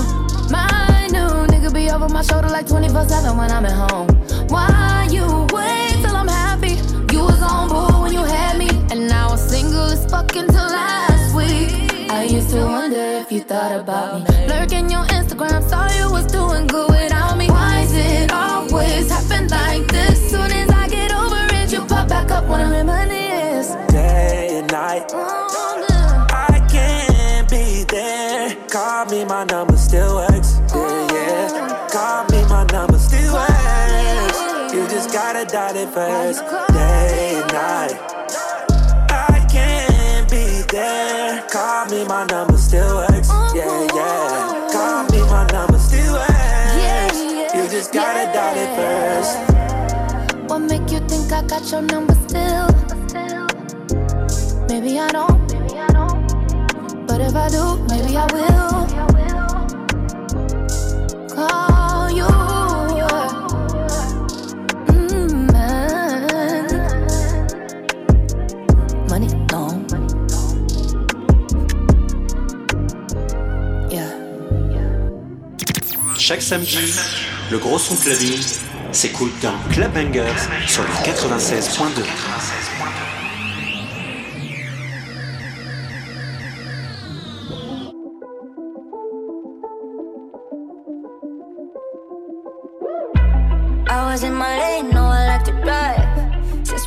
My 0.51 1.07
new 1.11 1.47
nigga 1.47 1.73
be 1.73 1.89
over 1.89 2.09
my 2.09 2.21
shoulder 2.21 2.49
like 2.49 2.67
24 2.67 3.07
7 3.07 3.37
when 3.37 3.49
I'm 3.51 3.65
at 3.65 3.71
home. 3.91 4.07
Why 4.49 5.07
you 5.09 5.25
wait 5.53 5.95
till 6.03 6.15
I'm 6.15 6.27
happy? 6.27 6.75
You 7.13 7.23
was 7.23 7.41
on 7.41 7.69
board 7.69 7.95
when 8.01 8.13
you 8.13 8.23
had 8.23 8.57
me, 8.57 8.69
and 8.91 9.07
now 9.07 9.29
I'm 9.29 9.37
single 9.37 9.85
as 9.95 10.05
fuck 10.11 10.35
until 10.35 10.67
last 10.67 11.33
week. 11.35 12.11
I 12.11 12.23
used 12.23 12.49
to 12.49 12.65
wonder 12.65 13.21
if 13.21 13.31
you 13.31 13.41
thought 13.41 13.79
about 13.79 14.27
me. 14.29 14.47
Lurking 14.47 14.89
your 14.89 15.03
Instagram, 15.05 15.63
saw 15.69 15.87
my 29.37 29.43
number 29.43 29.77
still 29.77 30.15
works. 30.15 30.59
Yeah, 30.73 31.13
yeah. 31.13 31.87
Call 31.91 32.25
me, 32.31 32.41
my 32.49 32.65
number 32.73 32.97
still 32.97 33.33
works. 33.35 34.73
You 34.73 34.81
just 34.89 35.13
gotta 35.13 35.45
dial 35.45 35.75
it 35.75 35.89
first. 35.89 36.41
Day 36.73 37.35
and 37.35 37.53
night. 37.53 37.97
I 39.11 39.45
can't 39.47 40.27
be 40.27 40.63
there. 40.71 41.45
Call 41.51 41.85
me, 41.85 42.03
my 42.05 42.25
number 42.25 42.57
still 42.57 42.95
works. 42.95 43.29
Yeah, 43.53 43.87
yeah. 43.93 44.69
Call 44.73 45.03
me, 45.11 45.19
my 45.29 45.45
number 45.51 45.77
still 45.77 46.15
yeah. 46.81 47.13
You 47.53 47.69
just 47.69 47.93
gotta 47.93 48.33
dial 48.33 48.57
it 48.57 48.71
first. 48.79 50.49
What 50.49 50.59
make 50.61 50.89
you 50.89 50.99
think 51.07 51.31
I 51.31 51.43
got 51.43 51.69
your 51.69 51.83
number 51.83 52.15
still? 52.27 52.67
Maybe 54.67 54.97
I 54.97 55.09
don't. 55.09 55.47
But 57.07 57.21
if 57.21 57.35
I 57.35 57.49
do, 57.49 57.77
maybe 57.87 58.17
I 58.17 58.25
will. 58.33 59.06
Chaque 76.27 76.41
samedi, 76.41 76.93
le 77.51 77.57
gros 77.57 77.79
son 77.79 77.95
clubbing 77.95 78.41
s'écoute 78.91 79.31
dans 79.41 79.53
Club 79.71 79.93
Bangers 79.93 80.25
sur 80.67 80.83
le 80.83 80.89
96.2. 81.05 82.56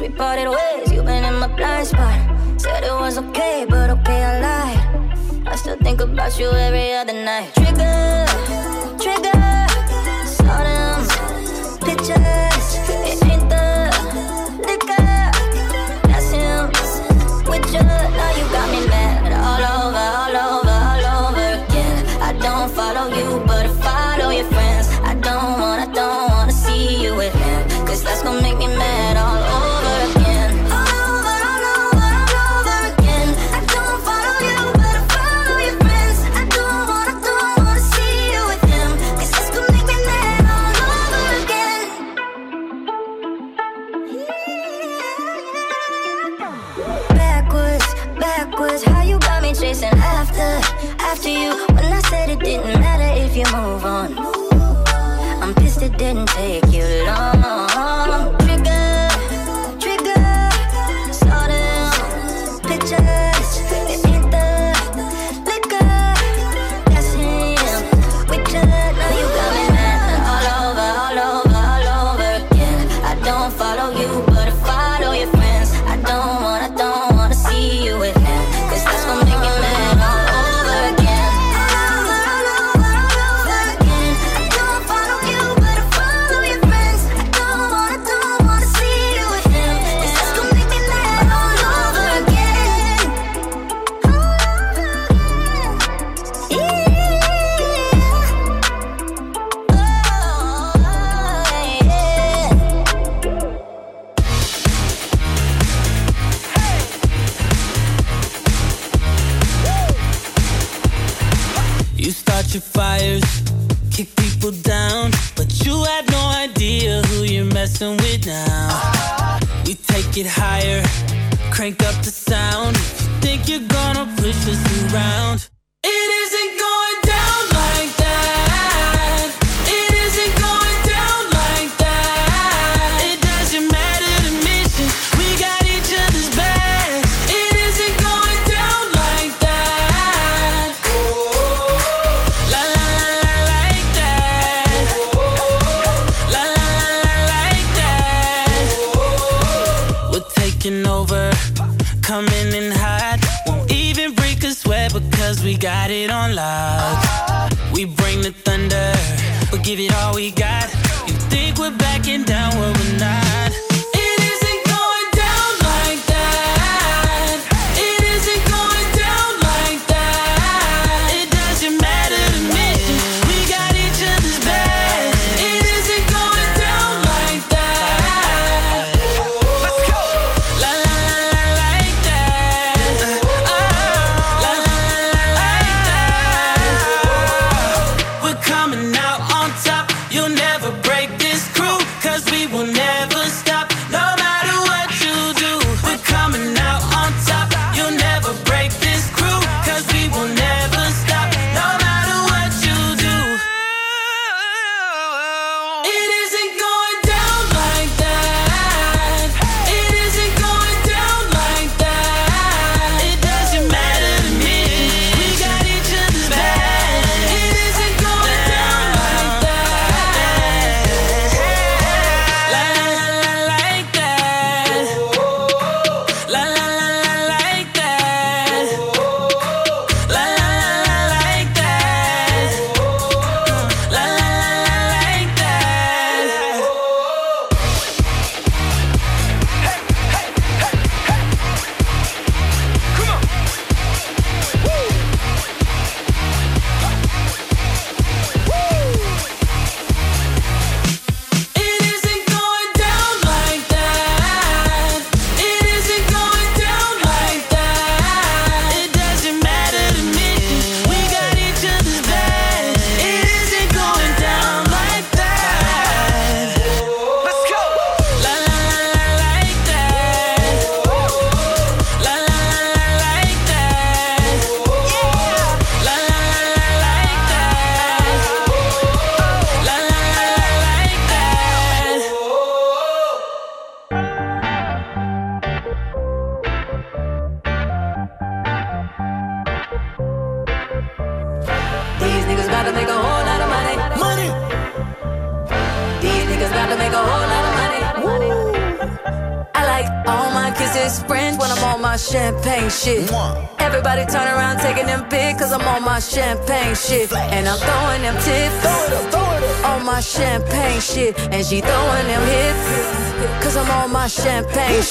We 0.00 0.08
parted 0.08 0.48
ways, 0.48 0.90
you've 0.90 1.04
been 1.04 1.24
in 1.24 1.34
my 1.38 1.46
blind 1.46 1.86
spot. 1.86 2.18
Said 2.58 2.84
it 2.84 2.92
was 2.92 3.18
okay, 3.18 3.66
but 3.68 3.90
okay, 3.90 4.24
I 4.24 4.40
lied. 4.40 5.46
I 5.46 5.56
still 5.56 5.76
think 5.76 6.00
about 6.00 6.38
you 6.38 6.50
every 6.50 6.94
other 6.94 7.12
night. 7.12 7.52
Trigger, 7.54 8.24
trigger, 8.98 9.66
saw 10.24 10.56
them 10.64 11.06
pictures. 11.80 12.49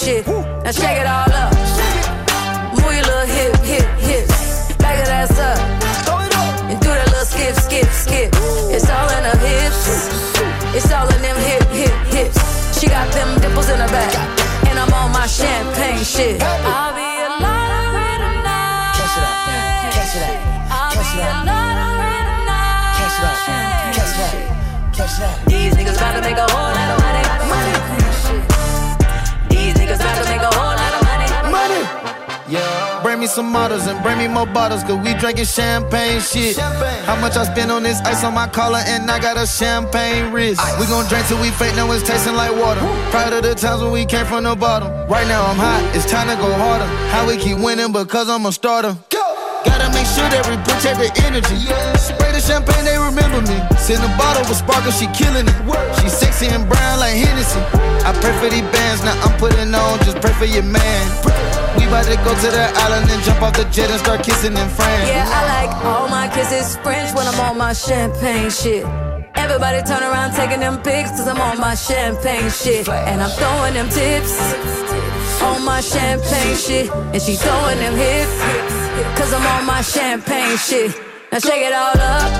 Shit. 0.09 0.38
Drinking 35.39 35.45
champagne 35.45 36.21
shit. 36.21 36.57
How 36.57 37.19
much 37.19 37.37
I 37.37 37.43
spend 37.45 37.71
on 37.71 37.83
this 37.83 37.99
ice 38.01 38.23
on 38.23 38.33
my 38.33 38.47
collar, 38.47 38.79
and 38.85 39.09
I 39.09 39.19
got 39.19 39.37
a 39.37 39.47
champagne 39.47 40.31
wrist. 40.31 40.61
We 40.79 40.85
gon' 40.87 41.07
drink 41.07 41.27
till 41.27 41.41
we 41.41 41.49
faint, 41.51 41.75
now 41.75 41.91
it's 41.91 42.07
tasting 42.07 42.35
like 42.35 42.51
water. 42.51 42.81
Proud 43.11 43.33
of 43.33 43.43
the 43.43 43.55
times 43.55 43.81
when 43.81 43.91
we 43.91 44.05
came 44.05 44.25
from 44.25 44.43
the 44.43 44.55
bottom. 44.55 44.89
Right 45.07 45.27
now 45.27 45.45
I'm 45.45 45.55
hot, 45.55 45.95
it's 45.95 46.09
time 46.09 46.27
to 46.27 46.35
go 46.35 46.51
harder. 46.53 46.85
How 47.09 47.27
we 47.27 47.37
keep 47.37 47.57
winning 47.57 47.91
because 47.91 48.29
I'm 48.29 48.45
a 48.45 48.51
starter. 48.51 48.97
Gotta 49.65 49.91
make 49.91 50.07
sure 50.07 50.27
that 50.31 50.47
we 50.47 50.55
protect 50.63 51.03
the 51.03 51.11
energy. 51.27 51.67
Spray 51.99 52.31
the 52.31 52.39
champagne, 52.39 52.85
they 52.87 52.95
remember 52.95 53.43
me. 53.43 53.59
Send 53.75 53.99
a 53.99 54.11
bottle 54.15 54.47
with 54.47 54.55
sparkle, 54.55 54.91
she 54.91 55.07
killing 55.11 55.47
it. 55.47 55.57
She 55.99 56.07
sexy 56.07 56.47
and 56.47 56.63
brown 56.63 56.99
like 56.99 57.19
Hennessy. 57.19 57.59
I 58.07 58.15
pray 58.23 58.31
for 58.39 58.47
these 58.47 58.63
bands, 58.71 59.03
now 59.03 59.19
I'm 59.19 59.35
putting 59.35 59.75
on, 59.75 59.99
just 60.07 60.23
pray 60.23 60.31
for 60.39 60.47
your 60.47 60.63
man. 60.63 61.03
We 61.75 61.85
about 61.91 62.07
to 62.07 62.15
go 62.23 62.31
to 62.31 62.49
the 62.51 62.71
island 62.87 63.11
and 63.11 63.21
jump 63.23 63.41
off 63.43 63.53
the 63.59 63.67
jet 63.67 63.91
and 63.91 63.99
start 63.99 64.23
kissing 64.23 64.55
in 64.55 64.69
France. 64.71 65.07
Yeah, 65.07 65.27
I 65.27 65.41
like 65.51 65.71
all 65.83 66.07
my 66.07 66.31
kisses 66.31 66.77
French 66.79 67.11
when 67.15 67.27
I'm 67.27 67.39
on 67.43 67.57
my 67.57 67.73
champagne 67.73 68.49
shit. 68.49 68.85
Everybody 69.35 69.83
turn 69.83 70.03
around 70.03 70.33
taking 70.33 70.59
them 70.59 70.81
pics 70.81 71.11
cause 71.11 71.27
I'm 71.27 71.39
on 71.39 71.59
my 71.59 71.75
champagne 71.75 72.49
shit. 72.49 72.87
And 72.87 73.21
I'm 73.21 73.31
throwing 73.31 73.73
them 73.73 73.89
tips 73.89 74.39
on 75.43 75.63
my 75.65 75.81
champagne 75.81 76.55
shit. 76.55 76.89
And 77.11 77.21
she 77.21 77.35
throwing 77.35 77.79
them 77.79 77.95
hips 77.95 78.78
cause 79.17 79.33
I'm 79.33 79.45
on 79.55 79.65
my 79.65 79.81
champagne 79.81 80.57
shit. 80.57 80.91
Now 81.31 81.39
shake 81.39 81.63
it 81.63 81.73
all 81.73 81.97
up. 81.99 82.31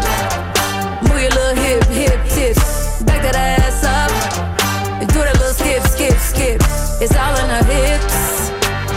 Move 1.03 1.21
your 1.21 1.31
little 1.31 1.55
hip, 1.63 1.83
hip 1.85 2.19
tips. 2.29 3.03
Back 3.03 3.21
that 3.21 3.35
ass 3.35 3.83
up. 3.83 4.11
And 4.99 5.07
do 5.09 5.19
that 5.19 5.37
little 5.39 5.53
skip, 5.53 5.83
skip, 5.83 6.17
skip. 6.19 6.59
It's 7.01 7.15
all 7.15 7.35
in 7.41 7.49
her 7.49 7.63
hips. 7.63 8.51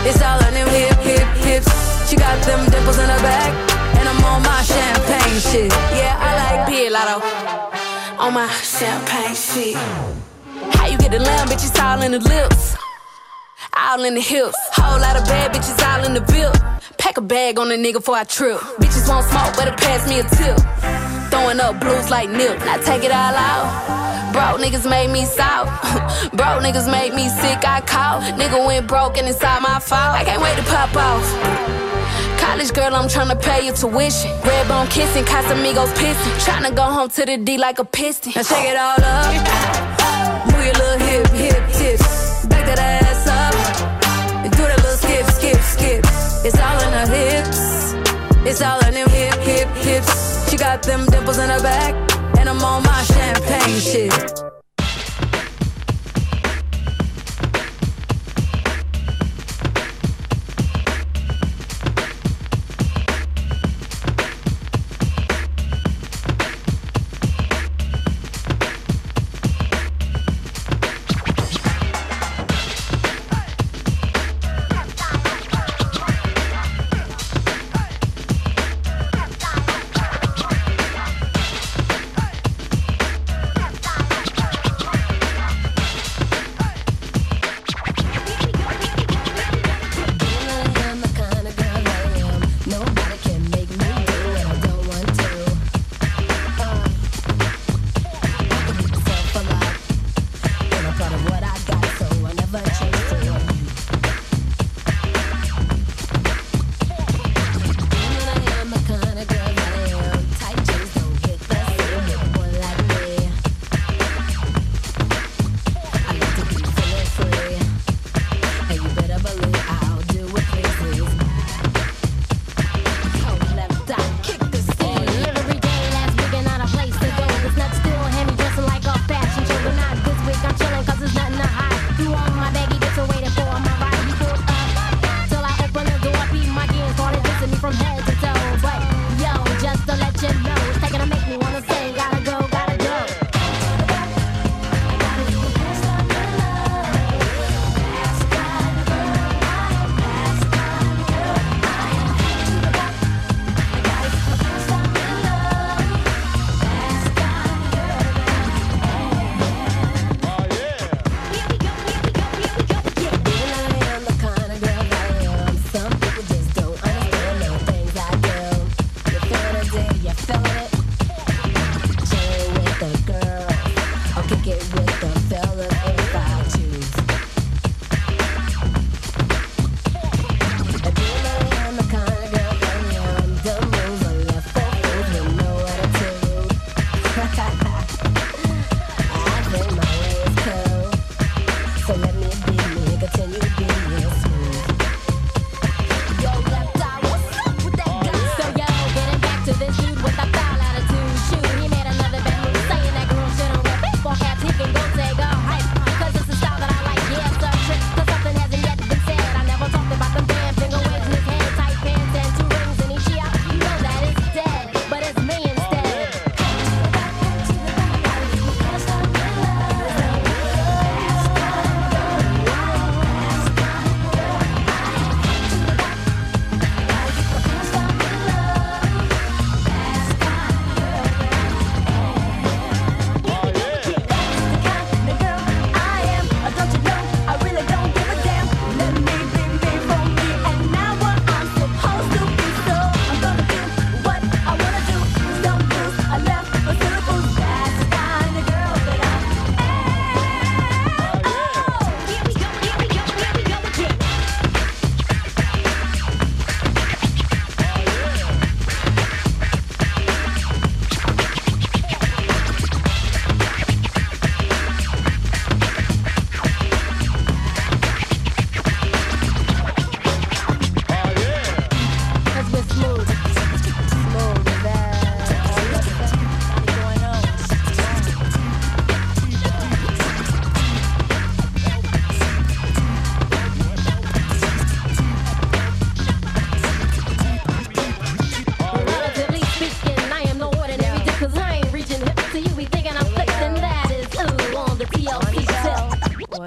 It's 0.09 0.21
all 0.23 0.41
in 0.47 0.55
them 0.55 0.69
hip, 0.69 0.99
hip, 1.07 1.29
hips. 1.47 1.71
She 2.09 2.17
got 2.17 2.37
them 2.45 2.69
dimples 2.71 2.99
in 2.99 3.09
her 3.09 3.23
back. 3.23 3.53
And 3.99 4.09
I'm 4.09 4.25
on 4.25 4.43
my 4.43 4.63
champagne 4.63 5.39
shit. 5.41 5.71
Yeah, 5.95 6.17
I 6.19 6.31
like 6.41 6.61
Pilato. 6.69 7.19
on 8.19 8.35
my 8.35 8.49
champagne 8.49 9.35
shit. 9.35 9.77
How 10.75 10.87
you 10.87 10.99
get 10.99 11.11
the 11.11 11.21
lamb, 11.21 11.49
bitch? 11.49 11.65
It's 11.69 11.79
all 11.79 12.03
in 12.03 12.13
the 12.13 12.21
lips. 12.21 12.82
All 13.77 14.05
in 14.05 14.15
the 14.15 14.21
hips. 14.21 14.57
Whole 14.73 15.01
lot 15.01 15.17
of 15.17 15.25
bad 15.25 15.53
bitches 15.53 15.81
all 15.87 16.05
in 16.05 16.15
the 16.15 16.21
bill. 16.21 16.53
Pack 16.99 17.17
a 17.17 17.21
bag 17.21 17.59
on 17.59 17.71
a 17.71 17.75
nigga 17.75 17.95
before 17.95 18.17
I 18.17 18.25
trip. 18.25 18.59
Bitches 18.81 19.09
won't 19.09 19.25
smoke, 19.27 19.57
better 19.57 19.75
pass 19.77 20.09
me 20.09 20.21
a 20.21 20.25
tip. 20.25 20.59
Throwing 21.31 21.61
up 21.61 21.81
blues 21.81 22.11
like 22.11 22.29
nip. 22.29 22.59
Now 22.61 22.77
take 22.79 23.05
it 23.05 23.13
all 23.13 23.35
out. 23.35 24.33
Broke 24.33 24.61
niggas 24.61 24.89
made 24.89 25.11
me 25.11 25.25
south. 25.25 25.69
broke 26.33 26.63
niggas 26.63 26.91
made 26.91 27.15
me 27.15 27.29
sick. 27.29 27.67
I 27.67 27.81
caught. 27.81 28.23
Nigga 28.39 28.65
went 28.67 28.87
broke 28.87 29.19
and 29.19 29.29
it's 29.29 29.43
all 29.43 29.61
my 29.61 29.79
fault. 29.79 30.17
I 30.17 30.25
can't 30.25 30.43
wait 30.43 30.57
to 30.57 30.65
pop 30.65 30.95
off. 30.97 31.25
College 32.39 32.73
girl, 32.73 32.95
I'm 32.95 33.09
tryna 33.09 33.41
pay 33.41 33.65
your 33.65 33.75
tuition. 33.75 34.31
Red 34.43 34.69
bone 34.69 34.87
kissing, 34.89 35.25
Casamigos 35.25 35.93
pissing. 35.95 36.35
Tryna 36.45 36.75
go 36.75 36.83
home 36.83 37.09
to 37.11 37.25
the 37.25 37.39
D 37.39 37.57
like 37.57 37.79
a 37.79 37.85
piston. 37.85 38.33
Now 38.37 38.43
shake 38.43 38.69
it 38.69 38.77
all 38.77 39.03
up. 39.03 39.89
It's 46.45 46.59
all 46.59 46.81
in 46.83 46.93
her 46.93 47.07
hips. 47.07 47.95
It's 48.45 48.61
all 48.63 48.81
in 48.85 48.95
them 48.95 49.09
hip, 49.09 49.39
hip, 49.39 49.69
hips. 49.77 50.51
She 50.51 50.57
got 50.57 50.83
them 50.83 51.07
dimples 51.07 51.39
in 51.39 51.49
her 51.49 51.63
back. 51.63 51.95
And 52.37 52.49
I'm 52.49 52.63
on 52.65 52.83
my 52.83 53.03
champagne 53.05 53.79
shit. 53.79 54.52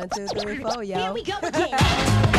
One, 0.05 0.27
two, 0.27 0.39
three, 0.39 0.57
four, 0.57 0.83
yo. 0.83 0.99
Here 0.99 1.13
we 1.13 1.23
go 1.23 1.33
again. 1.41 2.34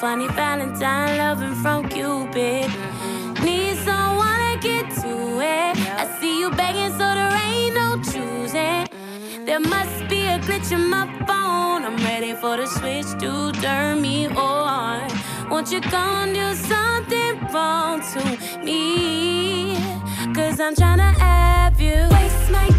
funny 0.00 0.28
Valentine 0.28 1.18
loving 1.18 1.56
from 1.56 1.88
Cupid. 1.88 2.70
Need 3.42 3.76
someone 3.78 4.38
to 4.52 4.58
get 4.60 4.84
to 5.02 5.40
it. 5.40 5.74
I 5.98 6.06
see 6.20 6.38
you 6.38 6.50
begging, 6.52 6.92
so 6.92 7.06
there 7.18 7.34
ain't 7.46 7.74
no 7.74 8.00
choosing. 8.10 8.86
There 9.44 9.58
must 9.58 10.08
be 10.08 10.20
a 10.26 10.38
glitch 10.38 10.70
in 10.70 10.88
my 10.88 11.06
phone. 11.26 11.82
I'm 11.84 11.96
ready 11.96 12.32
for 12.34 12.56
the 12.56 12.66
switch 12.66 13.10
to 13.22 13.50
turn 13.60 14.00
me 14.00 14.28
on. 14.28 15.10
Won't 15.50 15.72
you 15.72 15.80
come 15.80 16.32
do 16.32 16.54
something 16.54 17.32
wrong 17.52 18.00
to 18.12 18.64
me? 18.64 19.74
Cause 20.32 20.60
I'm 20.60 20.76
trying 20.76 20.98
to 20.98 21.12
have 21.24 21.80
you. 21.80 22.06
Waste 22.12 22.50
my 22.52 22.68
time. 22.68 22.77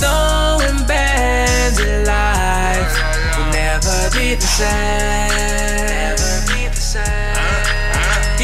throwing 0.00 0.86
bandit 0.86 2.06
lives 2.06 2.94
will 3.36 3.50
never 3.52 4.10
be 4.16 4.34
the 4.34 4.46
same. 4.46 5.36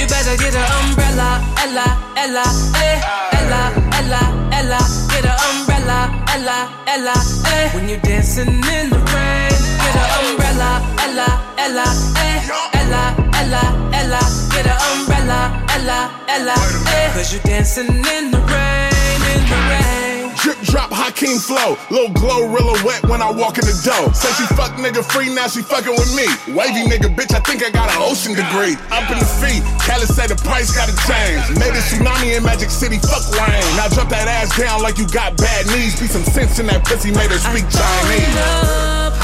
You 0.03 0.09
better 0.09 0.37
get 0.37 0.53
an 0.53 0.67
umbrella, 0.83 1.41
Ella, 1.63 1.87
Ella, 2.17 2.43
eh, 2.83 2.99
Ella, 3.39 3.71
Ella, 3.99 4.23
Ella. 4.51 4.79
Get 5.11 5.25
an 5.25 5.37
umbrella, 5.49 6.25
Ella, 6.35 6.59
Ella, 6.89 7.15
eh. 7.55 7.71
When 7.73 7.89
you're 7.89 8.01
dancing 8.01 8.49
in 8.49 8.91
the 8.91 8.99
rain, 9.15 9.55
get 9.79 9.97
an 10.03 10.09
umbrella, 10.27 10.83
Ella, 11.05 11.29
Ella, 11.57 11.87
eh, 12.19 12.43
Ella, 12.81 13.15
Ella, 13.39 13.63
Ella. 13.93 14.21
Get 14.51 14.67
an 14.67 14.79
umbrella, 14.91 15.63
Ella, 15.77 16.11
Ella, 16.27 16.55
eh. 16.99 17.13
Cause 17.15 17.33
you're 17.33 17.43
dancing 17.45 17.87
in 17.87 18.33
the 18.33 18.41
rain, 18.51 19.23
in 19.37 19.47
the 19.47 19.57
rain 19.71 20.02
drip 20.43 20.59
drop 20.67 20.91
Hakeem 20.91 21.39
flow. 21.39 21.79
Little 21.89 22.11
glow, 22.13 22.51
real 22.51 22.75
wet 22.83 23.07
when 23.07 23.23
I 23.23 23.31
walk 23.31 23.63
in 23.63 23.65
the 23.65 23.79
door. 23.87 24.13
Say 24.13 24.29
she 24.35 24.47
fuck 24.59 24.75
nigga 24.75 25.07
free, 25.07 25.31
now 25.31 25.47
she 25.47 25.63
fucking 25.63 25.95
with 25.95 26.11
me. 26.19 26.27
Wavy 26.51 26.83
nigga, 26.91 27.15
bitch, 27.15 27.31
I 27.33 27.41
think 27.47 27.63
I 27.63 27.71
got 27.71 27.89
an 27.95 28.03
ocean 28.03 28.35
degree. 28.35 28.75
Up 28.91 29.07
in 29.09 29.23
the 29.23 29.31
feet, 29.39 29.63
Cali 29.87 30.05
say 30.05 30.27
the 30.27 30.37
price 30.43 30.75
gotta 30.75 30.95
change. 31.07 31.47
Made 31.55 31.73
a 31.73 31.83
tsunami 31.87 32.37
in 32.37 32.43
Magic 32.43 32.71
City, 32.71 32.99
fuck 32.99 33.23
Wayne. 33.39 33.63
Now 33.79 33.89
drop 33.89 34.11
that 34.11 34.27
ass 34.27 34.51
down 34.59 34.83
like 34.83 34.99
you 34.99 35.07
got 35.09 35.39
bad 35.39 35.67
knees. 35.71 35.99
Be 35.99 36.11
some 36.11 36.27
sense 36.27 36.59
in 36.59 36.67
that 36.67 36.85
pussy, 36.85 37.15
made 37.15 37.31
her 37.31 37.39
speak 37.39 37.65
Chinese. 37.71 38.35
up, 38.43 39.15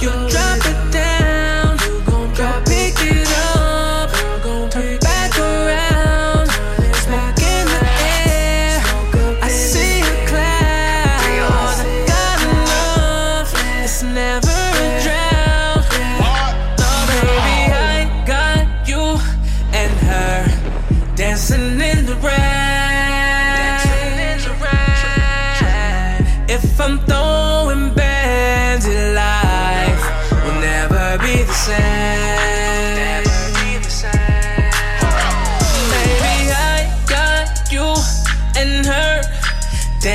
you 0.00 0.10
drop 0.32 0.64
it 0.64 0.93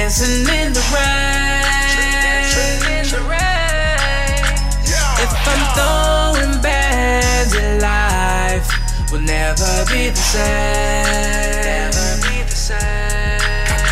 dancing 0.10 0.42
in 0.58 0.74
the 0.74 0.82
rain. 0.90 1.62
If 5.22 5.32
I'm 5.52 5.64
throwing 5.76 6.62
bands 6.62 7.54
in 7.54 7.80
life, 7.80 8.68
will 9.12 9.22
never 9.22 9.86
be 9.86 10.10
the 10.10 10.16
same. 10.16 11.92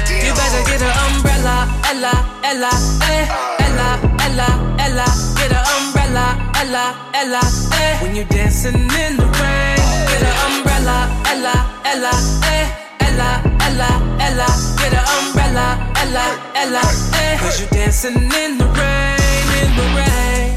You 0.10 0.34
better 0.34 0.64
get 0.66 0.82
an 0.82 0.94
umbrella, 1.06 1.68
Ella, 1.86 2.14
Ella, 2.44 2.72
eh, 3.04 3.28
Ella, 3.60 4.00
Ella, 4.26 4.50
Ella. 4.80 5.06
Get 5.38 5.52
an 5.52 5.64
umbrella, 5.78 6.26
Ella, 6.56 6.86
Ella, 7.14 7.42
eh. 7.80 8.02
When 8.02 8.16
you're 8.16 8.26
dancing 8.26 8.74
in 8.74 9.18
the 9.18 9.28
rain, 9.38 9.78
get 10.10 10.24
an 10.24 10.36
umbrella, 10.50 10.98
Ella, 11.30 11.56
Ella, 11.86 12.14
eh, 12.50 12.68
Ella, 13.06 13.47
Ella, 13.68 13.92
Ella. 14.22 14.48
Get 14.78 14.94
an 14.94 15.06
umbrella, 15.20 15.92
Ella, 16.02 16.26
Ella, 16.56 16.82
eh. 17.20 17.38
Cause 17.38 17.60
you 17.60 17.68
dancing 17.68 18.16
in 18.16 18.58
the 18.58 18.66
rain, 18.80 19.48
in 19.62 19.76
the 19.76 19.84
rain. 19.96 20.57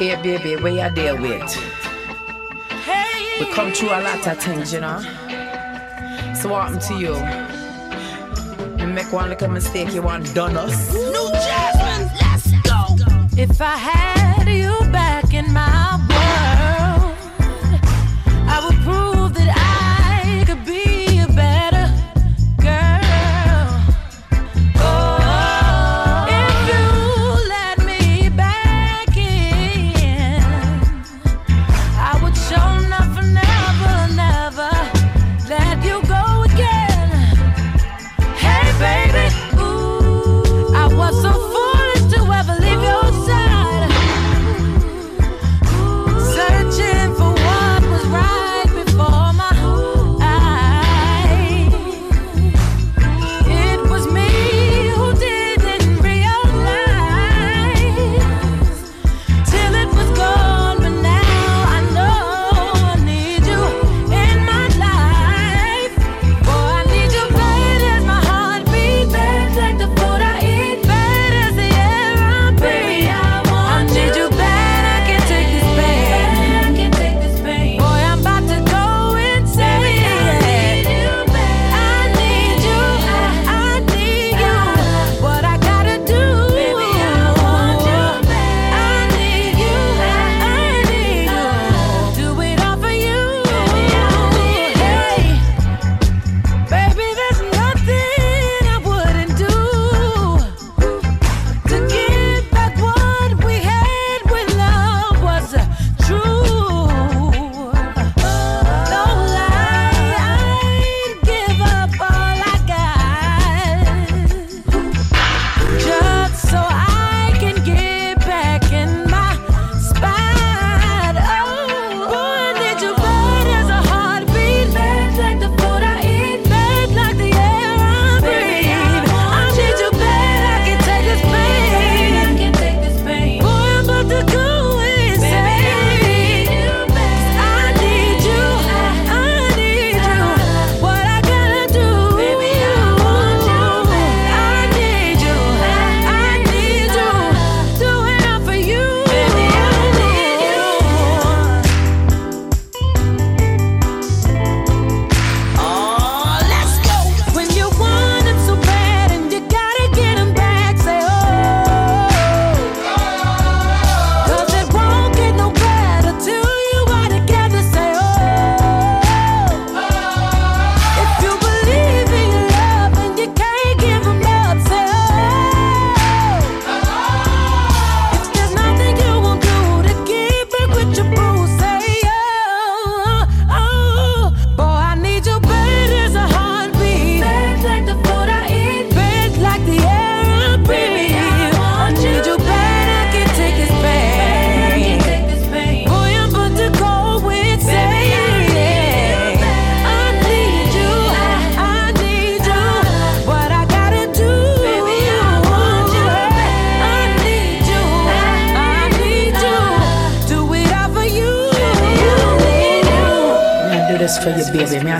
Hey, 0.00 0.16
baby, 0.22 0.56
where 0.56 0.72
you 0.72 0.94
deal 0.94 1.20
with? 1.20 1.54
We 3.38 3.44
come 3.52 3.70
through 3.70 3.90
a 3.90 4.00
lot 4.00 4.26
of 4.26 4.38
things, 4.38 4.72
you 4.72 4.80
know. 4.80 4.98
So 6.34 6.48
what 6.48 6.62
happened 6.62 6.80
to 6.88 6.94
you? 6.94 7.14
You 8.78 8.90
make 8.90 9.12
one 9.12 9.28
little 9.28 9.50
mistake, 9.50 9.92
you 9.92 10.00
want 10.00 10.34
done 10.34 10.56
us. 10.56 10.94
New 10.94 11.28
Jasmine, 11.32 12.08
let's 12.18 12.50
go. 12.62 12.96
If 13.36 13.60
I 13.60 13.76
had 13.76 14.48
you 14.48 14.72
back 14.90 15.09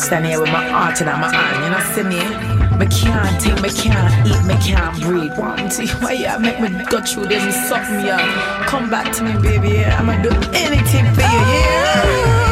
I 0.00 0.02
stand 0.02 0.24
here 0.24 0.40
with 0.40 0.50
my 0.50 0.66
heart 0.66 0.98
in 1.02 1.06
my 1.08 1.30
hand. 1.30 1.62
You 1.62 1.70
know, 1.72 1.80
see 1.92 2.04
me? 2.04 2.78
Me 2.78 2.86
can't 2.86 3.42
think, 3.42 3.60
me 3.60 3.68
can't 3.68 4.26
eat, 4.26 4.42
me 4.46 4.54
can't 4.64 4.98
breathe. 5.02 5.36
Want 5.36 5.70
to 5.72 5.86
why 5.98 6.12
you 6.12 6.38
make 6.38 6.58
me 6.58 6.70
go 6.86 7.02
through 7.02 7.26
them 7.26 7.52
something, 7.68 8.06
yeah. 8.06 8.64
Come 8.66 8.88
back 8.88 9.12
to 9.16 9.24
me, 9.24 9.34
baby. 9.42 9.80
Yeah. 9.80 10.00
I'ma 10.00 10.22
do 10.22 10.30
anything 10.54 11.04
for 11.12 11.20
you, 11.20 11.28
yeah. 11.28 12.49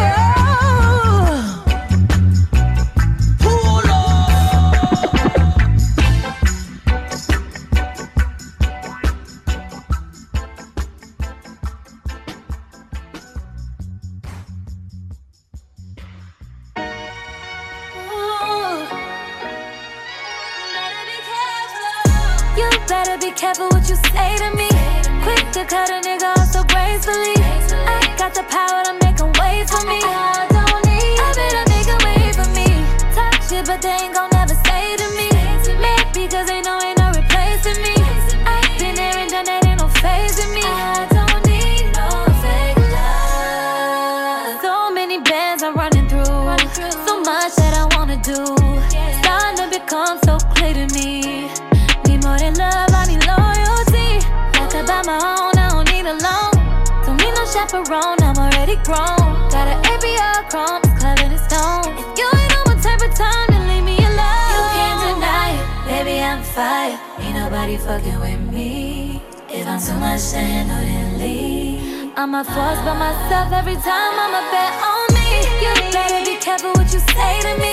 Chaperone, 57.69 58.23
I'm 58.23 58.37
already 58.37 58.77
grown. 58.85 59.49
Got 59.53 59.69
an 59.69 59.83
ABR 59.85 60.49
chrome, 60.51 60.81
it's 60.85 61.01
clever 61.01 61.29
than 61.29 61.39
stone. 61.39 61.93
If 61.99 62.19
you 62.19 62.27
ain't 62.27 62.57
on 62.57 62.64
my 62.66 62.77
type 62.81 63.03
of 63.03 63.14
time, 63.14 63.47
then 63.49 63.69
leave 63.69 63.85
me 63.85 63.97
alone. 63.99 64.53
You 64.55 64.62
can't 64.77 65.01
deny 65.05 65.49
it, 65.53 65.64
baby, 65.87 66.21
I'm 66.21 66.43
fire. 66.43 66.99
Ain't 67.19 67.35
nobody 67.35 67.77
fucking 67.77 68.21
with 68.21 68.41
me. 68.53 69.23
If 69.49 69.66
I'm 69.66 69.81
too 69.81 69.95
much 69.99 70.31
to 70.31 70.39
handle, 70.39 70.77
then 70.77 71.19
leave. 71.19 72.12
I'm 72.16 72.35
a 72.35 72.45
force 72.45 72.81
by 72.87 72.95
myself 72.99 73.53
every 73.53 73.77
time 73.77 74.14
I'm 74.16 74.35
a 74.35 74.45
bet 74.53 74.73
on 74.83 75.07
me. 75.14 75.29
You 75.62 75.73
better 75.93 76.25
be 76.25 76.37
careful 76.41 76.73
what 76.73 76.93
you 76.93 77.01
say 77.01 77.35
to 77.47 77.53
me. 77.62 77.73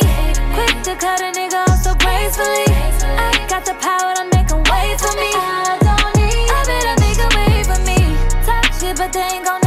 Quick 0.56 0.76
to 0.84 0.96
cut 0.96 1.22
a 1.22 1.32
nigga 1.32 1.68
off 1.68 1.82
so 1.82 1.96
gracefully. 1.96 2.68
I 3.18 3.46
got 3.50 3.66
the 3.66 3.76
power 3.82 4.14
to 4.16 4.26
make 4.36 4.50
him 4.50 4.64
wait 4.72 5.00
for 5.00 5.14
me. 5.18 5.32
I 5.34 5.78
don't 5.82 6.12
need. 6.20 6.48
I 6.52 6.62
better 6.68 6.96
him 7.22 7.32
wait 7.40 7.66
for 7.66 7.80
me. 7.90 8.00
Talk 8.46 8.66
shit, 8.80 8.98
but 8.98 9.12
they 9.12 9.22
ain't 9.22 9.46
gon' 9.46 9.65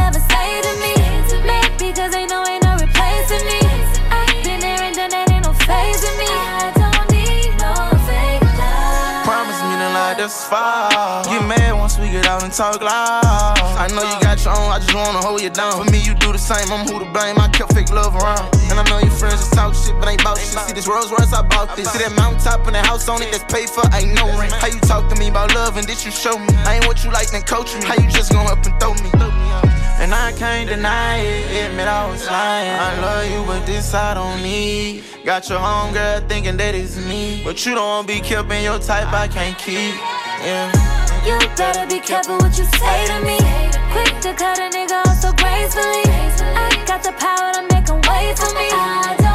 far. 10.49 11.23
Get 11.23 11.45
mad 11.45 11.77
once 11.77 11.97
we 11.99 12.09
get 12.09 12.25
out 12.25 12.43
and 12.43 12.51
talk 12.51 12.81
loud. 12.81 13.21
I 13.77 13.87
know 13.93 14.01
you 14.01 14.17
got 14.19 14.41
your 14.43 14.57
own, 14.57 14.73
I 14.73 14.79
just 14.81 14.93
wanna 14.93 15.21
hold 15.21 15.41
you 15.41 15.49
down. 15.49 15.77
For 15.77 15.89
me, 15.91 16.01
you 16.01 16.15
do 16.15 16.33
the 16.33 16.41
same, 16.41 16.65
I'm 16.73 16.85
who 16.89 16.97
to 16.97 17.09
blame. 17.13 17.37
I 17.37 17.47
kept 17.49 17.73
fake 17.73 17.91
love 17.93 18.15
around. 18.15 18.49
And 18.69 18.79
I 18.81 18.83
know 18.89 18.97
your 18.97 19.13
friends 19.13 19.45
just 19.45 19.53
talk 19.53 19.73
shit, 19.75 19.93
but 19.99 20.09
ain't 20.09 20.23
bout 20.23 20.37
shit. 20.37 20.57
See 20.65 20.73
this 20.73 20.87
Rolls 20.87 21.11
Royce, 21.11 21.31
I 21.31 21.43
bought 21.43 21.75
this. 21.77 21.91
See 21.93 21.99
that 21.99 22.13
mountaintop 22.17 22.65
and 22.65 22.75
the 22.75 22.81
house 22.81 23.07
on 23.07 23.21
it 23.21 23.31
that's 23.31 23.45
paid 23.45 23.69
for, 23.69 23.85
ain't 23.93 24.17
no 24.17 24.25
rent. 24.39 24.51
How 24.53 24.67
you 24.67 24.81
talk 24.81 25.07
to 25.13 25.15
me 25.21 25.29
about 25.29 25.53
love 25.53 25.77
and 25.77 25.85
this 25.85 26.03
you 26.03 26.11
show 26.11 26.37
me? 26.37 26.49
I 26.65 26.75
ain't 26.75 26.87
what 26.87 27.03
you 27.05 27.11
like, 27.11 27.29
then 27.29 27.43
coach 27.43 27.75
me. 27.77 27.85
How 27.85 27.95
you 27.95 28.09
just 28.09 28.33
gon' 28.33 28.47
up 28.49 28.65
and 28.65 28.73
throw 28.81 28.93
me? 28.97 29.09
And 29.99 30.13
I 30.13 30.31
can't 30.31 30.69
deny 30.69 31.17
it, 31.17 31.69
admit 31.69 31.87
I 31.87 32.09
was 32.09 32.25
lying. 32.25 32.71
I 32.71 33.01
love 33.01 33.29
you, 33.29 33.43
but 33.45 33.65
this 33.65 33.93
I 33.93 34.13
don't 34.13 34.41
need. 34.41 35.03
Got 35.25 35.49
your 35.49 35.59
home 35.59 35.93
girl 35.93 36.21
thinking 36.21 36.55
that 36.55 36.73
it's 36.73 36.95
me. 36.95 37.41
But 37.43 37.65
you 37.65 37.75
don't 37.75 38.07
be 38.07 38.21
kept 38.21 38.49
in 38.49 38.63
your 38.63 38.79
type, 38.79 39.11
I 39.13 39.27
can't 39.27 39.57
keep 39.57 39.93
yeah. 40.43 40.71
You 41.25 41.37
better 41.55 41.85
be 41.87 41.99
careful 41.99 42.37
what 42.37 42.57
you 42.57 42.65
say 42.65 43.05
to 43.07 43.19
me. 43.25 43.37
Quick 43.91 44.21
to 44.21 44.33
cut 44.33 44.59
a 44.59 44.69
nigga 44.69 45.05
off 45.05 45.17
so 45.17 45.33
gracefully. 45.33 46.03
I 46.55 46.83
got 46.85 47.03
the 47.03 47.11
power 47.13 47.53
to 47.53 47.61
make 47.73 47.87
him 47.87 48.01
wait 48.09 48.37
for 48.37 48.53
me. 48.55 49.28